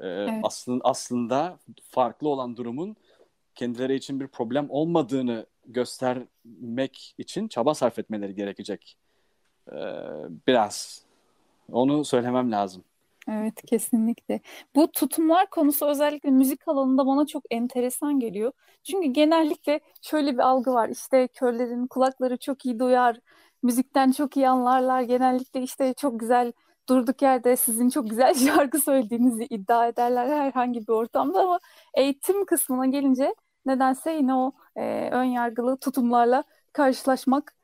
E, 0.00 0.06
evet. 0.06 0.40
aslında, 0.42 0.84
aslında 0.84 1.58
farklı 1.90 2.28
olan 2.28 2.56
durumun 2.56 2.96
kendileri 3.54 3.94
için 3.94 4.20
bir 4.20 4.26
problem 4.26 4.70
olmadığını 4.70 5.46
göstermek 5.66 7.14
için 7.18 7.48
çaba 7.48 7.74
sarf 7.74 7.98
etmeleri 7.98 8.34
gerekecek. 8.34 8.96
E, 9.72 9.76
biraz 10.46 11.02
onu 11.72 12.04
söylemem 12.04 12.52
lazım. 12.52 12.84
Evet 13.28 13.62
kesinlikle. 13.66 14.40
Bu 14.74 14.92
tutumlar 14.92 15.50
konusu 15.50 15.86
özellikle 15.86 16.30
müzik 16.30 16.68
alanında 16.68 17.06
bana 17.06 17.26
çok 17.26 17.44
enteresan 17.50 18.20
geliyor. 18.20 18.52
Çünkü 18.84 19.08
genellikle 19.08 19.80
şöyle 20.02 20.32
bir 20.34 20.38
algı 20.38 20.72
var. 20.72 20.88
İşte 20.88 21.28
körlerin 21.28 21.86
kulakları 21.86 22.36
çok 22.38 22.66
iyi 22.66 22.78
duyar, 22.78 23.16
müzikten 23.62 24.10
çok 24.12 24.36
iyi 24.36 24.48
anlarlar. 24.48 25.02
Genellikle 25.02 25.62
işte 25.62 25.94
çok 25.94 26.20
güzel 26.20 26.52
durduk 26.88 27.22
yerde 27.22 27.56
sizin 27.56 27.88
çok 27.90 28.10
güzel 28.10 28.34
şarkı 28.54 28.78
söylediğinizi 28.80 29.44
iddia 29.50 29.88
ederler 29.88 30.26
herhangi 30.28 30.80
bir 30.80 30.92
ortamda 30.92 31.40
ama 31.42 31.60
eğitim 31.94 32.44
kısmına 32.46 32.86
gelince 32.86 33.34
nedense 33.66 34.12
yine 34.12 34.34
o 34.34 34.52
e, 34.76 35.08
ön 35.12 35.24
yargılı 35.24 35.76
tutumlarla 35.76 36.44
karşılaşmak 36.72 37.54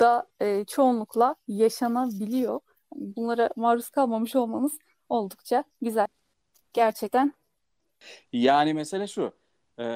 da 0.00 0.26
e, 0.40 0.64
çoğunlukla 0.64 1.34
yaşanabiliyor 1.48 2.60
bunlara 2.94 3.50
maruz 3.56 3.90
kalmamış 3.90 4.36
olmanız 4.36 4.78
oldukça 5.10 5.64
güzel. 5.82 6.06
Gerçekten. 6.72 7.34
Yani 8.32 8.74
mesele 8.74 9.06
şu. 9.06 9.32
E, 9.78 9.86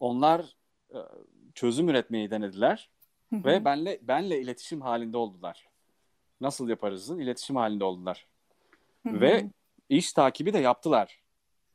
onlar 0.00 0.56
e, 0.90 0.98
çözüm 1.54 1.88
üretmeyi 1.88 2.30
denediler 2.30 2.90
ve 3.32 3.64
benle 3.64 3.98
benle 4.02 4.40
iletişim 4.40 4.80
halinde 4.80 5.16
oldular. 5.16 5.68
Nasıl 6.40 6.68
yaparızın 6.68 7.18
iletişim 7.18 7.56
halinde 7.56 7.84
oldular. 7.84 8.26
Ve 9.06 9.50
iş 9.88 10.12
takibi 10.12 10.52
de 10.52 10.58
yaptılar. 10.58 11.20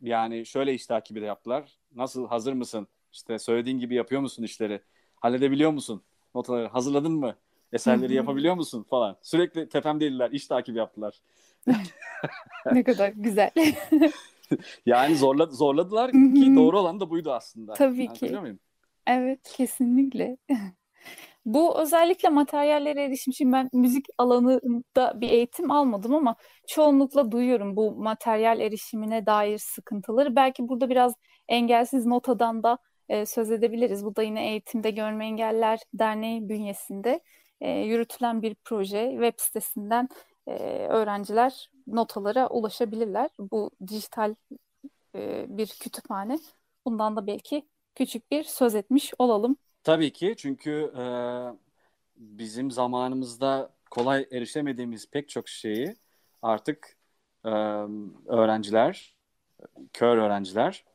Yani 0.02 0.46
şöyle 0.46 0.74
iş 0.74 0.86
takibi 0.86 1.22
de 1.22 1.26
yaptılar. 1.26 1.78
Nasıl 1.96 2.28
hazır 2.28 2.54
mısın? 2.54 2.88
İşte 3.14 3.40
söylediğin 3.40 3.80
gibi 3.80 3.96
yapıyor 3.96 4.22
musun 4.22 4.44
işleri? 4.44 4.82
Halledebiliyor 5.16 5.72
musun? 5.72 6.04
Notaları 6.36 6.68
hazırladın 6.68 7.12
mı? 7.12 7.36
Eserleri 7.74 8.14
yapabiliyor 8.14 8.56
musun 8.56 8.84
falan. 8.90 9.18
Sürekli 9.22 9.70
tepemdeydiler. 9.70 10.32
iş 10.32 10.48
takibi 10.48 10.78
yaptılar. 10.78 11.22
Ne 12.74 12.84
kadar 12.84 13.10
güzel. 13.16 13.52
Yani 14.86 15.16
zorla, 15.16 15.46
zorladılar 15.46 16.12
ki 16.12 16.56
doğru 16.56 16.80
olan 16.80 17.00
da 17.00 17.10
buydu 17.10 17.32
aslında. 17.32 17.74
Tabii 17.74 17.98
ki. 17.98 18.10
Anlatabiliyor 18.10 18.42
muyum? 18.42 18.60
Evet, 19.08 19.40
kesinlikle. 19.58 20.38
Bu 21.46 21.80
özellikle 21.80 22.30
materyallere 22.30 23.04
erişim. 23.04 23.34
Şimdi 23.34 23.54
ben 23.54 23.70
müzik 23.74 24.06
alanında 24.18 25.22
bir 25.22 25.30
eğitim 25.30 25.72
almadım 25.72 26.16
ama 26.16 26.36
çoğunlukla 26.68 27.32
duyuyorum 27.32 27.76
bu 27.76 27.92
materyal 27.92 28.60
erişimine 28.60 29.26
dair 29.26 29.58
sıkıntıları. 29.58 30.36
Belki 30.36 30.68
burada 30.68 30.90
biraz 30.90 31.14
engelsiz 31.48 32.06
notadan 32.06 32.64
da 32.64 32.78
e, 33.10 33.26
söz 33.26 33.52
edebiliriz. 33.52 34.06
Bu 34.06 34.16
da 34.16 34.24
yine 34.24 34.50
Eğitimde 34.50 34.92
Görme 34.92 35.26
Engelliler 35.26 35.80
Derneği 35.94 36.50
bünyesinde 36.50 37.20
e, 37.62 37.72
yürütülen 37.72 38.42
bir 38.42 38.56
proje. 38.64 39.10
Web 39.12 39.34
sitesinden 39.38 40.10
e, 40.50 40.88
öğrenciler 40.88 41.70
notalara 41.88 42.48
ulaşabilirler. 42.48 43.30
Bu 43.40 43.72
dijital 43.88 44.36
e, 45.16 45.46
bir 45.50 45.68
kütüphane. 45.68 46.40
Bundan 46.86 47.16
da 47.16 47.28
belki 47.28 47.68
küçük 47.96 48.32
bir 48.32 48.44
söz 48.44 48.76
etmiş 48.76 49.14
olalım. 49.20 49.58
Tabii 49.84 50.14
ki 50.14 50.36
çünkü 50.38 50.94
e, 50.98 51.04
bizim 52.16 52.72
zamanımızda 52.72 53.74
kolay 53.92 54.28
erişemediğimiz 54.32 55.10
pek 55.12 55.30
çok 55.30 55.50
şeyi 55.50 55.96
artık 56.42 56.98
e, 57.46 57.50
öğrenciler, 58.28 59.16
kör 59.94 60.18
öğrenciler 60.18 60.86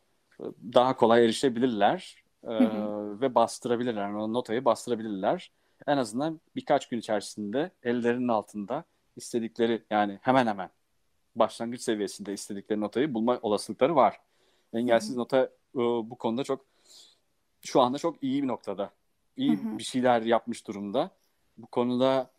e, 0.41 0.45
daha 0.75 0.97
kolay 0.97 1.25
erişebilirler 1.25 2.25
e, 2.45 2.49
Hı 2.49 2.65
hı. 2.65 3.21
ve 3.21 3.35
bastırabilirler. 3.35 4.13
O 4.13 4.33
notayı 4.33 4.65
bastırabilirler. 4.65 5.53
En 5.87 5.97
azından 5.97 6.41
birkaç 6.57 6.89
gün 6.89 6.99
içerisinde 6.99 7.71
ellerinin 7.83 8.29
altında 8.29 8.85
istedikleri 9.17 9.83
yani 9.91 10.19
hemen 10.23 10.47
hemen 10.47 10.71
başlangıç 11.37 11.81
seviyesinde 11.81 12.33
istedikleri 12.33 12.81
notayı 12.81 13.15
bulma 13.15 13.39
olasılıkları 13.43 13.97
var. 13.97 14.21
Engelsiz 14.73 15.11
Hı 15.11 15.15
hı. 15.15 15.19
nota 15.19 15.39
e, 15.75 15.79
bu 15.79 16.17
konuda 16.19 16.45
çok 16.45 16.65
şu 17.61 17.81
anda 17.81 17.99
çok 17.99 18.23
iyi 18.23 18.43
bir 18.43 18.49
noktada. 18.49 18.91
İyi 19.37 19.57
Hı 19.57 19.69
hı. 19.69 19.79
bir 19.79 19.83
şeyler 19.83 20.23
yapmış 20.23 20.67
durumda. 20.67 21.11
Bu 21.59 21.67
konuda 21.67 22.31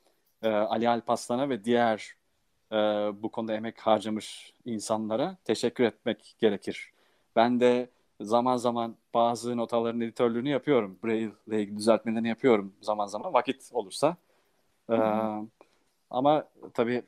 e, 0.44 0.50
Ali 0.50 0.90
Alparslan'a 0.90 1.50
ve 1.50 1.64
diğer 1.64 2.16
e, 2.72 2.76
bu 3.24 3.32
konuda 3.32 3.54
emek 3.54 3.80
harcamış 3.80 4.54
insanlara 4.66 5.38
teşekkür 5.44 5.84
etmek 5.84 6.36
gerekir. 6.40 6.92
Ben 7.36 7.60
de 7.60 7.90
zaman 8.22 8.58
zaman 8.58 8.96
bazı 9.14 9.58
notaların 9.58 10.02
editörlüğünü 10.02 10.50
yapıyorum. 10.50 11.00
Braille 11.04 11.32
ile 11.48 11.62
ilgili 11.62 11.78
düzeltmelerini 11.78 12.28
yapıyorum 12.28 12.74
zaman 12.82 13.06
zaman 13.08 13.34
vakit 13.34 13.70
olursa. 13.74 14.18
E, 14.90 14.94
Hı 14.94 14.98
hı. 14.98 15.48
Ama 16.10 16.50
tabii 16.74 17.04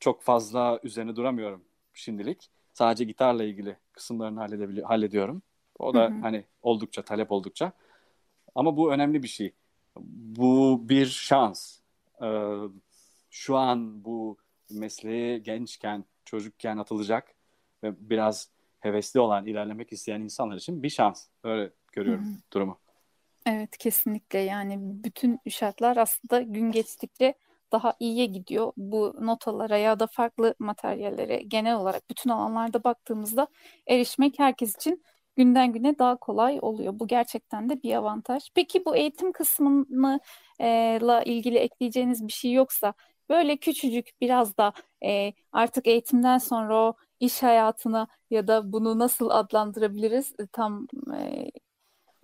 çok 0.00 0.22
fazla 0.22 0.80
üzerine 0.82 1.16
duramıyorum 1.16 1.64
şimdilik. 1.94 2.50
Sadece 2.72 3.04
gitarla 3.04 3.44
ilgili 3.44 3.76
kısımlarını 3.92 4.40
halledebili- 4.40 4.82
hallediyorum. 4.82 5.42
O 5.78 5.94
Hı 5.94 5.98
da 5.98 6.04
hı. 6.04 6.20
hani 6.20 6.44
oldukça 6.62 7.02
talep 7.02 7.32
oldukça. 7.32 7.72
Ama 8.54 8.76
bu 8.76 8.92
önemli 8.92 9.22
bir 9.22 9.28
şey. 9.28 9.52
Bu 10.36 10.80
bir 10.88 11.06
şans. 11.06 11.78
Ee, 12.22 12.54
şu 13.30 13.56
an 13.56 14.04
bu 14.04 14.36
mesleğe 14.70 15.38
gençken, 15.38 16.04
çocukken 16.24 16.78
atılacak 16.78 17.34
ve 17.82 18.10
biraz 18.10 18.50
hevesli 18.80 19.20
olan, 19.20 19.46
ilerlemek 19.46 19.92
isteyen 19.92 20.20
insanlar 20.20 20.56
için 20.56 20.82
bir 20.82 20.90
şans. 20.90 21.26
Öyle 21.44 21.62
Hı 21.62 21.70
görüyorum 21.92 22.24
hı. 22.24 22.38
durumu. 22.52 22.78
Evet 23.46 23.78
kesinlikle 23.78 24.38
yani 24.38 24.78
bütün 24.80 25.40
şartlar 25.48 25.96
aslında 25.96 26.40
gün 26.40 26.72
geçtikçe 26.72 27.34
daha 27.72 27.94
iyiye 28.00 28.26
gidiyor. 28.26 28.72
Bu 28.76 29.14
notalara 29.20 29.76
ya 29.78 30.00
da 30.00 30.06
farklı 30.06 30.54
materyallere 30.58 31.42
genel 31.42 31.76
olarak 31.76 32.10
bütün 32.10 32.30
alanlarda 32.30 32.84
baktığımızda 32.84 33.46
erişmek 33.86 34.38
herkes 34.38 34.76
için 34.76 35.02
günden 35.36 35.72
güne 35.72 35.98
daha 35.98 36.16
kolay 36.16 36.58
oluyor. 36.62 36.98
Bu 36.98 37.06
gerçekten 37.06 37.68
de 37.68 37.82
bir 37.82 37.94
avantaj. 37.94 38.42
Peki 38.54 38.84
bu 38.84 38.96
eğitim 38.96 39.32
kısmını 39.32 40.20
e, 40.60 40.98
la 41.02 41.22
ilgili 41.22 41.58
ekleyeceğiniz 41.58 42.26
bir 42.26 42.32
şey 42.32 42.52
yoksa 42.52 42.94
böyle 43.28 43.56
küçücük 43.56 44.10
biraz 44.20 44.56
da 44.56 44.72
e, 45.04 45.32
artık 45.52 45.86
eğitimden 45.86 46.38
sonra 46.38 46.76
o 46.76 46.94
iş 47.20 47.42
hayatına 47.42 48.08
ya 48.30 48.46
da 48.48 48.72
bunu 48.72 48.98
nasıl 48.98 49.30
adlandırabiliriz 49.30 50.34
tam 50.52 50.86
e, 51.18 51.50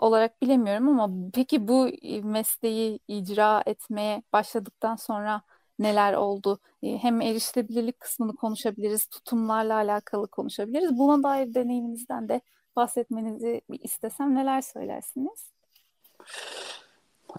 olarak 0.03 0.43
bilemiyorum 0.43 0.89
ama 1.01 1.31
peki 1.35 1.69
bu 1.69 1.89
e, 1.89 2.23
mesleği 2.23 3.01
icra 3.09 3.63
etmeye 3.67 4.23
başladıktan 4.33 4.97
sonra 4.97 5.43
neler 5.79 6.13
oldu? 6.15 6.59
E, 6.83 6.99
Hem 6.99 7.21
erişilebilirlik 7.21 8.01
kısmını 8.01 8.37
konuşabiliriz, 8.37 9.07
tutumlarla 9.07 9.75
alakalı 9.75 10.29
konuşabiliriz. 10.29 10.99
Buna 10.99 11.23
dair 11.23 11.55
deneyiminizden 11.55 12.29
de 12.29 12.41
bahsetmenizi 12.77 13.61
istesem 13.83 14.35
neler 14.35 14.61
söylersiniz? 14.63 15.53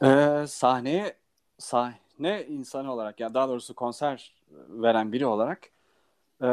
Ee, 0.03 0.45
sahneye 0.47 1.17
sahne 1.59 2.45
insanı 2.49 2.93
olarak 2.93 3.19
yani 3.19 3.33
daha 3.33 3.49
doğrusu 3.49 3.75
konser 3.75 4.35
veren 4.69 5.11
biri 5.11 5.25
olarak 5.25 5.69
ee, 6.43 6.47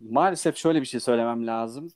maalesef 0.00 0.56
şöyle 0.56 0.80
bir 0.80 0.86
şey 0.86 1.00
söylemem 1.00 1.46
lazım. 1.46 1.92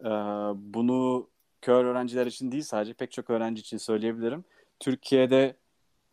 Ee, 0.00 0.08
bunu 0.56 1.28
kör 1.60 1.84
öğrenciler 1.84 2.26
için 2.26 2.52
değil 2.52 2.62
sadece 2.62 2.92
pek 2.94 3.12
çok 3.12 3.30
öğrenci 3.30 3.60
için 3.60 3.78
söyleyebilirim. 3.78 4.44
Türkiye'de 4.80 5.56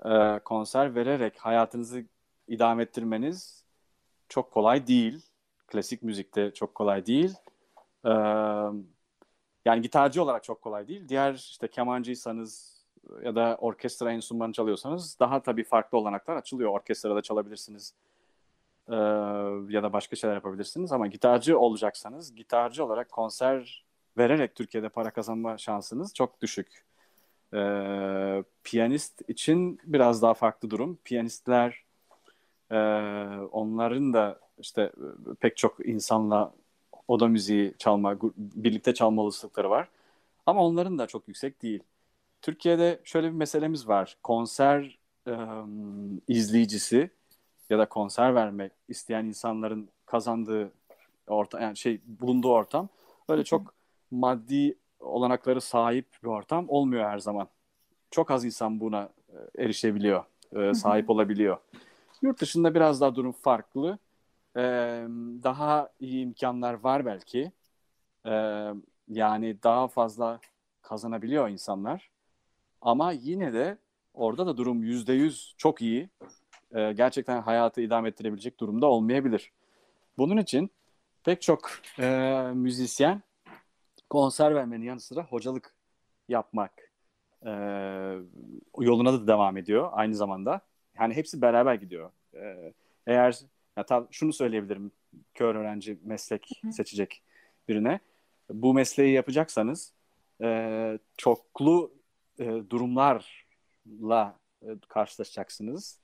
e, 0.06 0.40
konser 0.40 0.96
vererek 0.96 1.38
hayatınızı 1.40 2.04
idame 2.48 2.84
ettirmeniz 2.84 3.64
çok 4.30 4.52
kolay 4.52 4.88
değil. 4.88 5.22
Klasik 5.68 6.04
müzikte 6.04 6.54
çok 6.54 6.76
kolay 6.76 7.06
değil. 7.06 7.34
Ee, 8.06 8.10
yani 9.66 9.82
gitarcı 9.82 10.24
olarak 10.24 10.44
çok 10.44 10.62
kolay 10.62 10.88
değil. 10.88 11.10
Diğer 11.10 11.34
işte 11.34 11.68
kemancıysanız 11.68 12.82
ya 13.24 13.36
da 13.36 13.58
orkestra 13.62 14.12
enstrümanı 14.12 14.54
çalıyorsanız 14.54 15.20
daha 15.20 15.42
tabii 15.42 15.64
farklı 15.64 15.98
olanaklar 15.98 16.36
açılıyor. 16.36 16.72
Orkestrada 16.72 17.22
çalabilirsiniz 17.22 17.94
ee, 18.92 18.96
ya 19.70 19.84
da 19.84 19.94
başka 19.94 20.16
şeyler 20.16 20.36
yapabilirsiniz 20.36 20.92
ama 20.92 21.08
gitarcı 21.08 21.60
olacaksanız 21.60 22.36
gitarcı 22.36 22.86
olarak 22.86 23.12
konser 23.12 23.86
vererek 24.18 24.56
Türkiye'de 24.56 24.90
para 24.90 25.12
kazanma 25.12 25.58
şansınız 25.58 26.14
çok 26.14 26.42
düşük. 26.42 26.86
Ee, 27.54 28.44
piyanist 28.64 29.30
için 29.30 29.80
biraz 29.84 30.22
daha 30.22 30.34
farklı 30.34 30.70
durum. 30.70 30.98
Piyanistler 31.04 31.84
e, 32.72 32.78
onların 33.52 34.14
da 34.14 34.40
işte 34.60 34.82
e, 34.82 35.34
pek 35.40 35.58
çok 35.58 35.88
insanla 35.88 36.54
oda 37.08 37.28
müziği 37.28 37.74
çalma, 37.78 38.18
birlikte 38.38 38.94
çalma 38.94 39.22
olasılıkları 39.22 39.70
var. 39.70 39.88
Ama 40.46 40.66
onların 40.66 40.98
da 41.00 41.08
çok 41.08 41.28
yüksek 41.28 41.62
değil. 41.62 41.84
Türkiye'de 42.42 43.00
şöyle 43.04 43.28
bir 43.28 43.36
meselemiz 43.36 43.88
var. 43.88 44.18
Konser 44.24 44.98
e, 45.28 45.34
izleyicisi 46.28 47.10
ya 47.72 47.80
da 47.80 47.86
konser 47.86 48.36
vermek 48.36 48.72
isteyen 48.88 49.26
insanların 49.26 49.90
kazandığı 50.06 50.72
ortam 51.28 51.62
yani 51.62 51.78
şey 51.78 52.02
bulunduğu 52.06 52.52
ortam 52.52 52.90
öyle 53.30 53.44
çok 53.44 53.74
maddi 54.12 54.76
olanakları 55.00 55.62
sahip 55.62 56.06
bir 56.24 56.28
ortam 56.28 56.66
olmuyor 56.70 57.06
her 57.06 57.20
zaman. 57.20 57.48
Çok 58.12 58.32
az 58.32 58.46
insan 58.46 58.80
buna 58.80 59.10
e, 59.30 59.64
erişebiliyor, 59.64 60.24
e, 60.56 60.74
sahip 60.74 61.10
olabiliyor. 61.10 61.58
Yurt 62.22 62.42
dışında 62.42 62.76
biraz 62.76 63.02
daha 63.02 63.16
durum 63.16 63.32
farklı. 63.32 63.98
E, 64.56 64.62
daha 65.44 65.90
iyi 66.00 66.24
imkanlar 66.26 66.74
var 66.74 67.06
belki. 67.06 67.52
Yani 69.08 69.64
daha 69.64 69.88
fazla 69.88 70.40
kazanabiliyor 70.82 71.50
insanlar. 71.50 72.10
Ama 72.82 73.12
yine 73.12 73.54
de 73.54 73.78
orada 74.14 74.46
da 74.46 74.58
durum 74.58 74.84
yüzde 74.84 75.14
yüz 75.14 75.56
çok 75.58 75.82
iyi. 75.82 76.10
E, 76.76 76.94
gerçekten 76.94 77.42
hayatı 77.42 77.82
idame 77.82 78.10
ettirebilecek 78.10 78.60
durumda 78.60 78.86
olmayabilir. 78.86 79.52
Bunun 80.18 80.38
için 80.38 80.72
pek 81.24 81.42
çok 81.42 81.72
e, 82.00 82.10
müzisyen 82.54 83.22
konser 84.10 84.56
vermenin 84.56 84.86
yanı 84.86 85.00
sıra 85.00 85.24
hocalık 85.24 85.76
yapmak 86.30 86.92
e, 87.46 87.52
yoluna 88.80 89.14
da 89.14 89.28
devam 89.28 89.58
ediyor 89.58 89.90
aynı 89.92 90.16
zamanda. 90.16 90.62
Yani 91.00 91.14
hepsi 91.14 91.42
beraber 91.42 91.76
gidiyor. 91.76 92.12
E, 92.36 92.74
eğer 93.08 93.40
Ya 93.78 93.86
tabii 93.86 94.08
şunu 94.12 94.34
söyleyebilirim 94.34 94.92
kör 95.34 95.56
öğrenci 95.56 96.00
meslek 96.04 96.62
seçecek 96.72 97.22
birine. 97.68 98.00
Bu 98.50 98.74
mesleği 98.74 99.14
yapacaksanız 99.14 99.94
e, 100.42 101.00
çoklu 101.18 101.94
e, 102.40 102.46
durumlarla 102.46 104.40
e, 104.64 104.68
karşılaşacaksınız. 104.88 106.01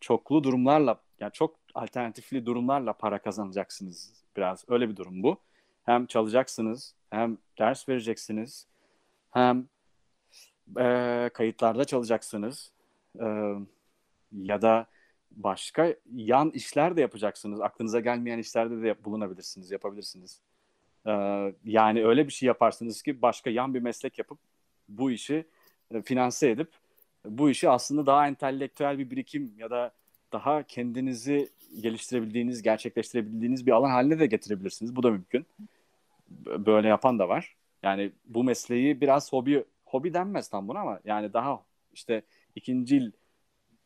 Çoklu 0.00 0.44
durumlarla 0.44 1.00
yani 1.20 1.32
çok 1.32 1.56
alternatifli 1.74 2.46
durumlarla 2.46 2.92
para 2.92 3.18
kazanacaksınız 3.18 4.24
biraz. 4.36 4.64
Öyle 4.68 4.88
bir 4.88 4.96
durum 4.96 5.22
bu. 5.22 5.40
Hem 5.84 6.06
çalacaksınız, 6.06 6.94
hem 7.10 7.38
ders 7.58 7.88
vereceksiniz, 7.88 8.66
hem 9.30 9.68
e, 10.78 11.30
kayıtlarda 11.34 11.84
çalacaksınız. 11.84 12.72
E, 13.20 13.54
ya 14.32 14.62
da 14.62 14.86
başka 15.30 15.94
yan 16.12 16.50
işler 16.50 16.96
de 16.96 17.00
yapacaksınız. 17.00 17.60
Aklınıza 17.60 18.00
gelmeyen 18.00 18.38
işlerde 18.38 18.82
de 18.82 19.04
bulunabilirsiniz, 19.04 19.70
yapabilirsiniz. 19.70 20.40
Ee, 21.06 21.54
yani 21.64 22.06
öyle 22.06 22.26
bir 22.26 22.32
şey 22.32 22.46
yaparsınız 22.46 23.02
ki 23.02 23.22
başka 23.22 23.50
yan 23.50 23.74
bir 23.74 23.80
meslek 23.80 24.18
yapıp 24.18 24.38
bu 24.88 25.10
işi 25.10 25.46
e, 25.94 26.02
finanse 26.02 26.50
edip 26.50 26.72
bu 27.24 27.50
işi 27.50 27.68
aslında 27.68 28.06
daha 28.06 28.28
entelektüel 28.28 28.98
bir 28.98 29.10
birikim 29.10 29.54
ya 29.58 29.70
da 29.70 29.92
daha 30.32 30.62
kendinizi 30.62 31.48
geliştirebildiğiniz, 31.80 32.62
gerçekleştirebildiğiniz 32.62 33.66
bir 33.66 33.72
alan 33.72 33.90
haline 33.90 34.18
de 34.18 34.26
getirebilirsiniz. 34.26 34.96
Bu 34.96 35.02
da 35.02 35.10
mümkün. 35.10 35.46
Böyle 36.46 36.88
yapan 36.88 37.18
da 37.18 37.28
var. 37.28 37.56
Yani 37.82 38.12
bu 38.24 38.44
mesleği 38.44 39.00
biraz 39.00 39.32
hobi 39.32 39.64
hobi 39.84 40.14
denmez 40.14 40.48
tam 40.48 40.68
buna 40.68 40.80
ama 40.80 41.00
yani 41.04 41.32
daha 41.32 41.64
işte 41.92 42.22
ikinci 42.54 43.12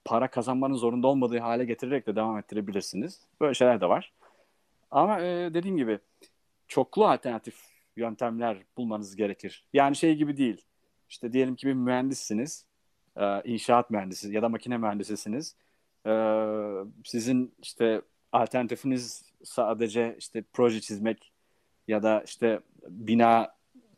para 0.04 0.30
kazanmanın 0.30 0.74
zorunda 0.74 1.06
olmadığı 1.06 1.38
hale 1.38 1.64
getirerek 1.64 2.06
de 2.06 2.16
devam 2.16 2.38
ettirebilirsiniz. 2.38 3.20
Böyle 3.40 3.54
şeyler 3.54 3.80
de 3.80 3.88
var. 3.88 4.12
Ama 4.90 5.20
e, 5.20 5.54
dediğim 5.54 5.76
gibi 5.76 5.98
çoklu 6.68 7.06
alternatif 7.06 7.56
yöntemler 7.96 8.58
bulmanız 8.76 9.16
gerekir. 9.16 9.64
Yani 9.72 9.96
şey 9.96 10.16
gibi 10.16 10.36
değil. 10.36 10.62
İşte 11.08 11.32
diyelim 11.32 11.56
ki 11.56 11.66
bir 11.66 11.72
mühendissiniz, 11.72 12.66
e, 13.16 13.42
inşaat 13.44 13.90
mühendisi 13.90 14.33
ya 14.33 14.42
da 14.42 14.48
makine 14.48 14.79
mühendisisiniz. 14.79 15.57
E, 16.07 16.12
sizin 17.05 17.55
işte 17.62 18.03
alternatifiniz 18.33 19.24
sadece 19.44 20.16
işte 20.18 20.44
proje 20.53 20.81
çizmek 20.81 21.33
ya 21.88 22.03
da 22.03 22.22
işte 22.27 22.61
bina 22.88 23.55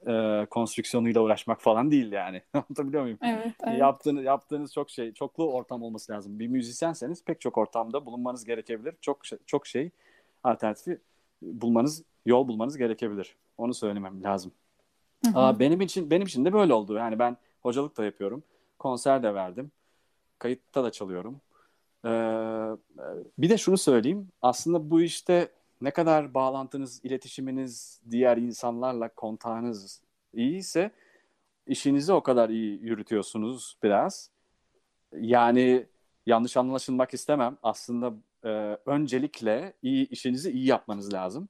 e, 0.06 0.46
konstrüksiyonuyla 0.50 1.20
uğraşmak 1.20 1.60
falan 1.60 1.90
değil 1.90 2.12
yani. 2.12 2.42
Anlatabiliyor 2.54 3.02
muyum? 3.02 3.18
Evet, 3.22 3.54
evet. 3.66 3.78
Yaptığınız, 3.78 4.24
yaptığınız 4.24 4.72
çok 4.72 4.90
şey, 4.90 5.12
çoklu 5.12 5.52
ortam 5.52 5.82
olması 5.82 6.12
lazım. 6.12 6.38
Bir 6.38 6.46
müzisyenseniz 6.46 7.24
pek 7.24 7.40
çok 7.40 7.58
ortamda 7.58 8.06
bulunmanız 8.06 8.44
gerekebilir. 8.44 8.94
Çok 9.00 9.18
çok 9.46 9.66
şey 9.66 9.90
alternatifi 10.44 10.98
bulmanız, 11.42 12.02
yol 12.26 12.48
bulmanız 12.48 12.76
gerekebilir. 12.76 13.36
Onu 13.58 13.74
söylemem 13.74 14.22
lazım. 14.22 14.52
Hı 15.24 15.30
hı. 15.30 15.38
Aa, 15.38 15.58
benim 15.58 15.80
için 15.80 16.10
benim 16.10 16.26
için 16.26 16.44
de 16.44 16.52
böyle 16.52 16.74
oldu. 16.74 16.94
Yani 16.94 17.18
ben 17.18 17.36
hocalık 17.62 17.96
da 17.96 18.04
yapıyorum. 18.04 18.42
Konser 18.86 19.22
de 19.22 19.34
verdim. 19.34 19.72
Kayıtta 20.38 20.84
da 20.84 20.90
çalıyorum. 20.90 21.40
Ee, 22.04 22.08
bir 23.38 23.48
de 23.48 23.58
şunu 23.58 23.78
söyleyeyim. 23.78 24.28
Aslında 24.42 24.90
bu 24.90 25.02
işte 25.02 25.48
ne 25.80 25.90
kadar 25.90 26.34
bağlantınız, 26.34 27.04
iletişiminiz, 27.04 28.00
diğer 28.10 28.36
insanlarla 28.36 29.08
kontağınız 29.08 30.02
iyiyse 30.34 30.90
işinizi 31.66 32.12
o 32.12 32.22
kadar 32.22 32.48
iyi 32.48 32.82
yürütüyorsunuz 32.82 33.76
biraz. 33.82 34.30
Yani 35.12 35.86
yanlış 36.26 36.56
anlaşılmak 36.56 37.14
istemem. 37.14 37.56
Aslında 37.62 38.14
e, 38.44 38.48
öncelikle 38.86 39.72
iyi 39.82 40.08
işinizi 40.08 40.50
iyi 40.50 40.66
yapmanız 40.66 41.12
lazım. 41.12 41.48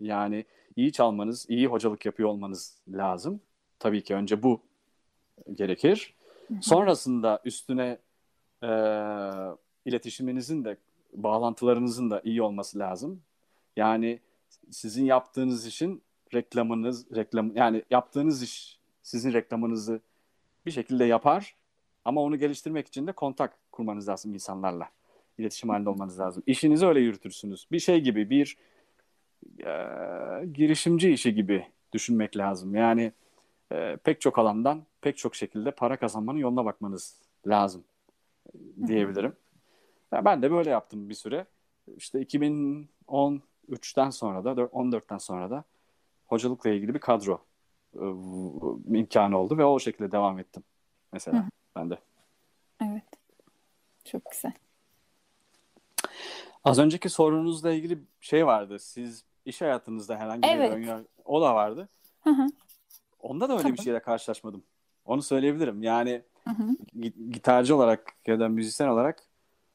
Yani 0.00 0.44
iyi 0.76 0.92
çalmanız, 0.92 1.46
iyi 1.50 1.66
hocalık 1.66 2.06
yapıyor 2.06 2.28
olmanız 2.28 2.78
lazım. 2.88 3.40
Tabii 3.78 4.02
ki 4.02 4.14
önce 4.14 4.42
bu 4.42 4.60
gerekir. 5.54 6.19
Sonrasında 6.60 7.40
üstüne 7.44 7.98
e, 8.62 8.68
iletişiminizin 9.84 10.64
de 10.64 10.76
bağlantılarınızın 11.12 12.10
da 12.10 12.20
iyi 12.24 12.42
olması 12.42 12.78
lazım. 12.78 13.22
Yani 13.76 14.20
sizin 14.70 15.04
yaptığınız 15.04 15.66
işin 15.66 16.02
reklamınız, 16.34 17.10
reklam 17.16 17.56
yani 17.56 17.82
yaptığınız 17.90 18.42
iş 18.42 18.78
sizin 19.02 19.32
reklamınızı 19.32 20.00
bir 20.66 20.70
şekilde 20.70 21.04
yapar 21.04 21.54
ama 22.04 22.20
onu 22.20 22.38
geliştirmek 22.38 22.86
için 22.86 23.06
de 23.06 23.12
kontak 23.12 23.56
kurmanız 23.72 24.08
lazım 24.08 24.34
insanlarla. 24.34 24.88
İletişim 25.38 25.70
halinde 25.70 25.88
olmanız 25.88 26.18
lazım. 26.18 26.42
İşinizi 26.46 26.86
öyle 26.86 27.00
yürütürsünüz. 27.00 27.66
Bir 27.72 27.78
şey 27.78 28.00
gibi 28.00 28.30
bir 28.30 28.56
e, 29.60 29.72
girişimci 30.52 31.10
işi 31.10 31.34
gibi 31.34 31.66
düşünmek 31.92 32.36
lazım. 32.36 32.74
Yani 32.74 33.12
e, 33.72 33.96
pek 34.04 34.20
çok 34.20 34.38
alandan 34.38 34.82
pek 35.00 35.18
çok 35.18 35.34
şekilde 35.34 35.70
para 35.70 35.96
kazanmanın 35.96 36.38
yoluna 36.38 36.64
bakmanız 36.64 37.16
lazım 37.46 37.84
diyebilirim. 38.86 39.36
Ya 40.12 40.24
ben 40.24 40.42
de 40.42 40.50
böyle 40.50 40.70
yaptım 40.70 41.08
bir 41.08 41.14
süre. 41.14 41.46
İşte 41.96 42.20
2013'ten 42.20 44.10
sonra 44.10 44.44
da 44.44 44.50
14'ten 44.50 45.18
sonra 45.18 45.50
da 45.50 45.64
hocalıkla 46.26 46.70
ilgili 46.70 46.94
bir 46.94 46.98
kadro 46.98 47.40
e, 47.94 48.04
imkanı 48.98 49.38
oldu 49.38 49.58
ve 49.58 49.64
o 49.64 49.78
şekilde 49.78 50.12
devam 50.12 50.38
ettim 50.38 50.62
mesela 51.12 51.38
Hı. 51.38 51.44
ben 51.76 51.90
de. 51.90 51.98
Evet. 52.82 53.04
Çok 54.04 54.30
güzel. 54.30 54.52
Az 56.64 56.78
önceki 56.78 57.08
sorunuzla 57.08 57.72
ilgili 57.72 57.98
şey 58.20 58.46
vardı. 58.46 58.78
Siz 58.78 59.24
iş 59.44 59.60
hayatınızda 59.60 60.16
herhangi 60.16 60.42
bir 60.42 60.48
Evet. 60.48 60.72
önyar- 60.72 61.04
o 61.24 61.40
da 61.42 61.54
vardı. 61.54 61.88
Hı 62.20 62.30
hı. 62.30 62.46
Onda 63.22 63.48
da 63.48 63.52
öyle 63.52 63.62
bir 63.62 63.62
Tamam. 63.62 63.76
şeyle 63.76 64.02
karşılaşmadım. 64.02 64.62
Onu 65.04 65.22
söyleyebilirim. 65.22 65.82
Yani 65.82 66.22
Hı 66.44 66.50
hı. 66.50 66.76
gi- 66.96 67.30
gitarcı 67.32 67.76
olarak 67.76 68.12
ya 68.26 68.40
da 68.40 68.48
müzisyen 68.48 68.88
olarak 68.88 69.22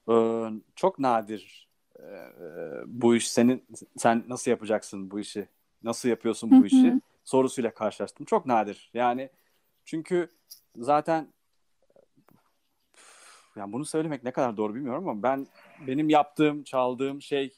e, 0.10 0.45
çok 0.75 0.99
nadir 0.99 1.69
e, 1.99 2.03
e, 2.03 2.31
bu 2.86 3.15
iş 3.15 3.31
senin 3.31 3.65
sen 3.97 4.23
nasıl 4.27 4.51
yapacaksın 4.51 5.12
bu 5.12 5.19
işi? 5.19 5.47
Nasıl 5.84 6.10
yapıyorsun 6.10 6.51
Hı 6.51 6.55
bu 6.55 6.62
hı. 6.62 6.65
işi? 6.65 7.01
Sorusuyla 7.23 7.73
karşılaştım. 7.73 8.25
Çok 8.25 8.45
nadir. 8.45 8.89
Yani 8.93 9.29
çünkü 9.86 10.31
zaten 10.77 11.34
yani 13.55 13.73
bunu 13.73 13.86
söylemek 13.86 14.23
ne 14.23 14.31
kadar 14.31 14.58
doğru 14.58 14.75
bilmiyorum 14.75 15.08
ama 15.10 15.23
ben 15.23 15.47
benim 15.88 16.10
yaptığım, 16.10 16.63
çaldığım 16.63 17.21
şey 17.21 17.53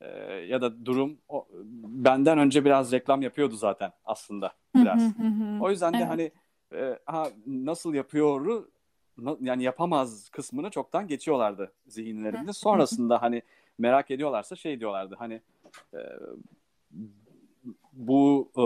e, 0.00 0.06
ya 0.48 0.60
da 0.62 0.86
durum 0.86 1.18
o, 1.28 1.46
benden 1.82 2.38
önce 2.38 2.64
biraz 2.64 2.92
reklam 2.92 3.22
yapıyordu 3.22 3.56
zaten 3.56 3.92
aslında 4.04 4.52
biraz. 4.74 5.12
O 5.60 5.70
yüzden 5.70 5.92
de 5.92 5.96
Evet. 5.98 6.08
hani 6.08 6.30
e, 6.82 6.98
ha, 7.06 7.28
nasıl 7.46 7.94
yapıyoru 7.94 8.70
na- 9.18 9.36
yani 9.40 9.62
yapamaz 9.62 10.28
kısmını 10.28 10.70
çoktan 10.70 11.06
geçiyorlardı 11.08 11.72
zihinlerinde. 11.86 12.52
Sonrasında 12.52 13.22
hani 13.22 13.42
merak 13.78 14.10
ediyorlarsa 14.10 14.56
şey 14.56 14.80
diyorlardı 14.80 15.14
hani 15.18 15.40
e, 15.94 15.98
bu 17.92 18.50
e, 18.56 18.62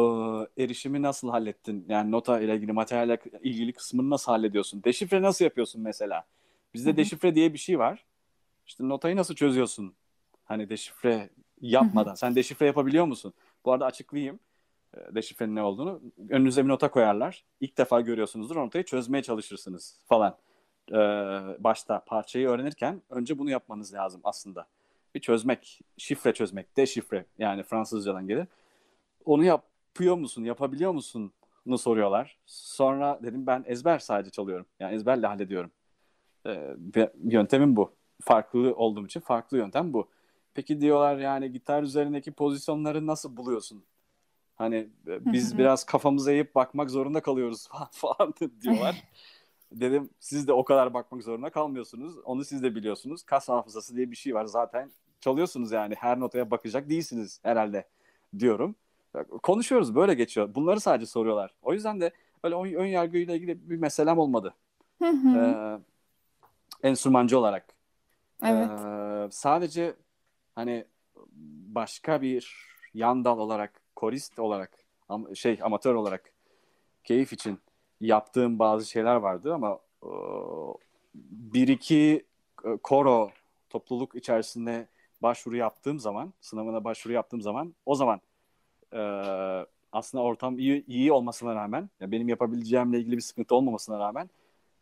erişimi 0.65 1.03
nasıl 1.03 1.31
hallettin? 1.31 1.85
Yani 1.89 2.11
nota 2.11 2.41
ile 2.41 2.57
ilgili 2.57 2.73
materyalle 2.73 3.19
ilgili 3.43 3.73
kısmını 3.73 4.11
nasıl 4.11 4.33
hallediyorsun? 4.33 4.85
Deşifre 4.85 5.23
nasıl 5.23 5.45
yapıyorsun 5.45 5.83
mesela? 5.83 6.25
Bizde 6.75 6.97
deşifre 6.97 7.35
diye 7.35 7.53
bir 7.53 7.59
şey 7.59 7.79
var. 7.79 8.05
İşte 8.67 8.89
notayı 8.89 9.17
nasıl 9.17 9.35
çözüyorsun? 9.35 9.95
Hani 10.45 10.69
deşifre 10.69 11.31
yapmadan. 11.61 12.15
Sen 12.15 12.35
deşifre 12.35 12.67
yapabiliyor 12.67 13.05
musun? 13.05 13.33
Bu 13.65 13.73
arada 13.73 13.87
açıklayayım 13.87 14.39
e, 14.95 15.15
deşifrenin 15.15 15.57
ne 15.57 15.63
olduğunu. 15.63 16.01
Önünüze 16.29 16.65
bir 16.65 16.69
nota 16.69 16.91
koyarlar. 16.91 17.45
İlk 17.61 17.79
defa 17.79 18.01
görüyorsunuzdur. 18.01 18.57
O 18.57 18.67
notayı 18.67 18.85
çözmeye 18.85 19.23
çalışırsınız 19.23 20.01
falan. 20.05 20.37
Ee, 20.91 20.95
başta 21.59 22.05
parçayı 22.05 22.49
öğrenirken 22.49 23.03
önce 23.11 23.39
bunu 23.39 23.51
yapmanız 23.51 23.95
lazım 23.95 24.21
aslında. 24.25 24.67
Bir 25.15 25.21
çözmek, 25.21 25.81
şifre 25.99 26.35
çözmek, 26.35 26.77
deşifre 26.77 27.25
yani 27.39 27.63
Fransızcadan 27.63 28.27
gelir. 28.27 28.47
Onu 29.25 29.45
yapıyor 29.45 30.17
musun, 30.17 30.45
yapabiliyor 30.45 30.93
musun? 30.93 31.33
soruyorlar. 31.77 32.39
Sonra 32.47 33.21
dedim 33.23 33.47
ben 33.47 33.65
ezber 33.67 33.99
sadece 33.99 34.31
çalıyorum. 34.31 34.67
Yani 34.81 34.95
ezberle 34.95 35.27
hallediyorum. 35.27 35.71
Ee, 36.47 36.77
yöntemim 37.25 37.77
bu. 37.77 37.93
Farklı 38.23 38.75
olduğum 38.77 39.07
için 39.07 39.21
farklı 39.21 39.59
yöntem 39.59 39.93
bu. 39.93 40.09
Peki 40.55 40.81
diyorlar 40.81 41.19
yani 41.19 41.53
gitar 41.53 41.83
üzerindeki 41.83 42.33
pozisyonları 42.33 43.07
nasıl 43.07 43.37
buluyorsun? 43.37 43.85
Hani 44.57 44.89
e, 45.07 45.33
biz 45.33 45.55
hı. 45.55 45.59
biraz 45.59 45.85
kafamıza 45.85 46.33
eğip 46.33 46.55
bakmak 46.55 46.91
zorunda 46.91 47.21
kalıyoruz 47.21 47.69
falan, 47.73 47.89
falan 47.93 48.35
diyorlar. 48.63 49.05
Dedim 49.73 50.11
siz 50.21 50.49
de 50.49 50.53
o 50.53 50.65
kadar 50.65 50.95
bakmak 50.95 51.23
zorunda 51.23 51.51
kalmıyorsunuz. 51.51 52.19
Onu 52.25 52.45
siz 52.45 52.63
de 52.63 52.75
biliyorsunuz. 52.75 53.23
Kas 53.23 53.49
hafızası 53.49 53.97
diye 53.97 54.11
bir 54.11 54.17
şey 54.17 54.35
var 54.35 54.45
zaten. 54.45 54.91
Çalıyorsunuz 55.21 55.73
yani 55.73 55.95
her 55.95 56.21
notaya 56.21 56.51
bakacak 56.51 56.89
değilsiniz 56.89 57.41
herhalde 57.43 57.89
diyorum. 58.39 58.75
Konuşuyoruz 59.43 59.95
böyle 59.95 60.15
geçiyor. 60.15 60.55
Bunları 60.55 60.81
sadece 60.81 61.07
soruyorlar. 61.07 61.55
O 61.63 61.73
yüzden 61.73 62.01
de 62.01 62.11
öyle 62.43 62.55
ön, 62.55 62.75
ön 62.75 62.87
yargıyla 62.87 63.35
ilgili 63.35 63.71
bir 63.71 63.77
meselem 63.77 64.19
olmadı. 64.19 64.55
Hı 64.99 65.09
hı. 65.09 65.39
Ee, 65.39 66.89
enstrümancı 66.89 67.39
olarak. 67.39 67.75
Evet. 68.45 68.71
Ee, 68.71 69.29
sadece 69.31 69.95
hani 70.55 70.85
başka 71.67 72.23
bir 72.23 72.57
yan 72.95 73.25
dal 73.25 73.39
olarak, 73.39 73.81
korist 73.97 74.39
olarak, 74.39 74.79
şey 75.35 75.59
amatör 75.63 75.95
olarak 75.95 76.33
keyif 77.05 77.33
için 77.33 77.59
yaptığım 78.01 78.59
bazı 78.59 78.91
şeyler 78.91 79.17
vardı 79.17 79.55
ama 79.55 79.79
bir 81.15 81.69
iki 81.69 82.27
e, 82.65 82.77
koro 82.83 83.31
topluluk 83.71 84.15
içerisinde 84.15 84.89
başvuru 85.23 85.57
yaptığım 85.57 85.99
zaman, 85.99 86.33
sınavına 86.41 86.85
başvuru 86.85 87.13
yaptığım 87.13 87.43
zaman 87.43 87.75
o 87.87 87.95
zaman 87.95 88.21
e, 88.93 89.01
aslında 89.93 90.25
ortam 90.25 90.59
iyi, 90.59 90.87
iyi 90.87 91.13
olmasına 91.13 91.55
rağmen, 91.55 91.91
yani 92.01 92.13
benim 92.13 92.29
yapabileceğimle 92.29 92.99
ilgili 92.99 93.17
bir 93.17 93.23
sıkıntı 93.23 93.55
olmamasına 93.55 93.99
rağmen 93.99 94.31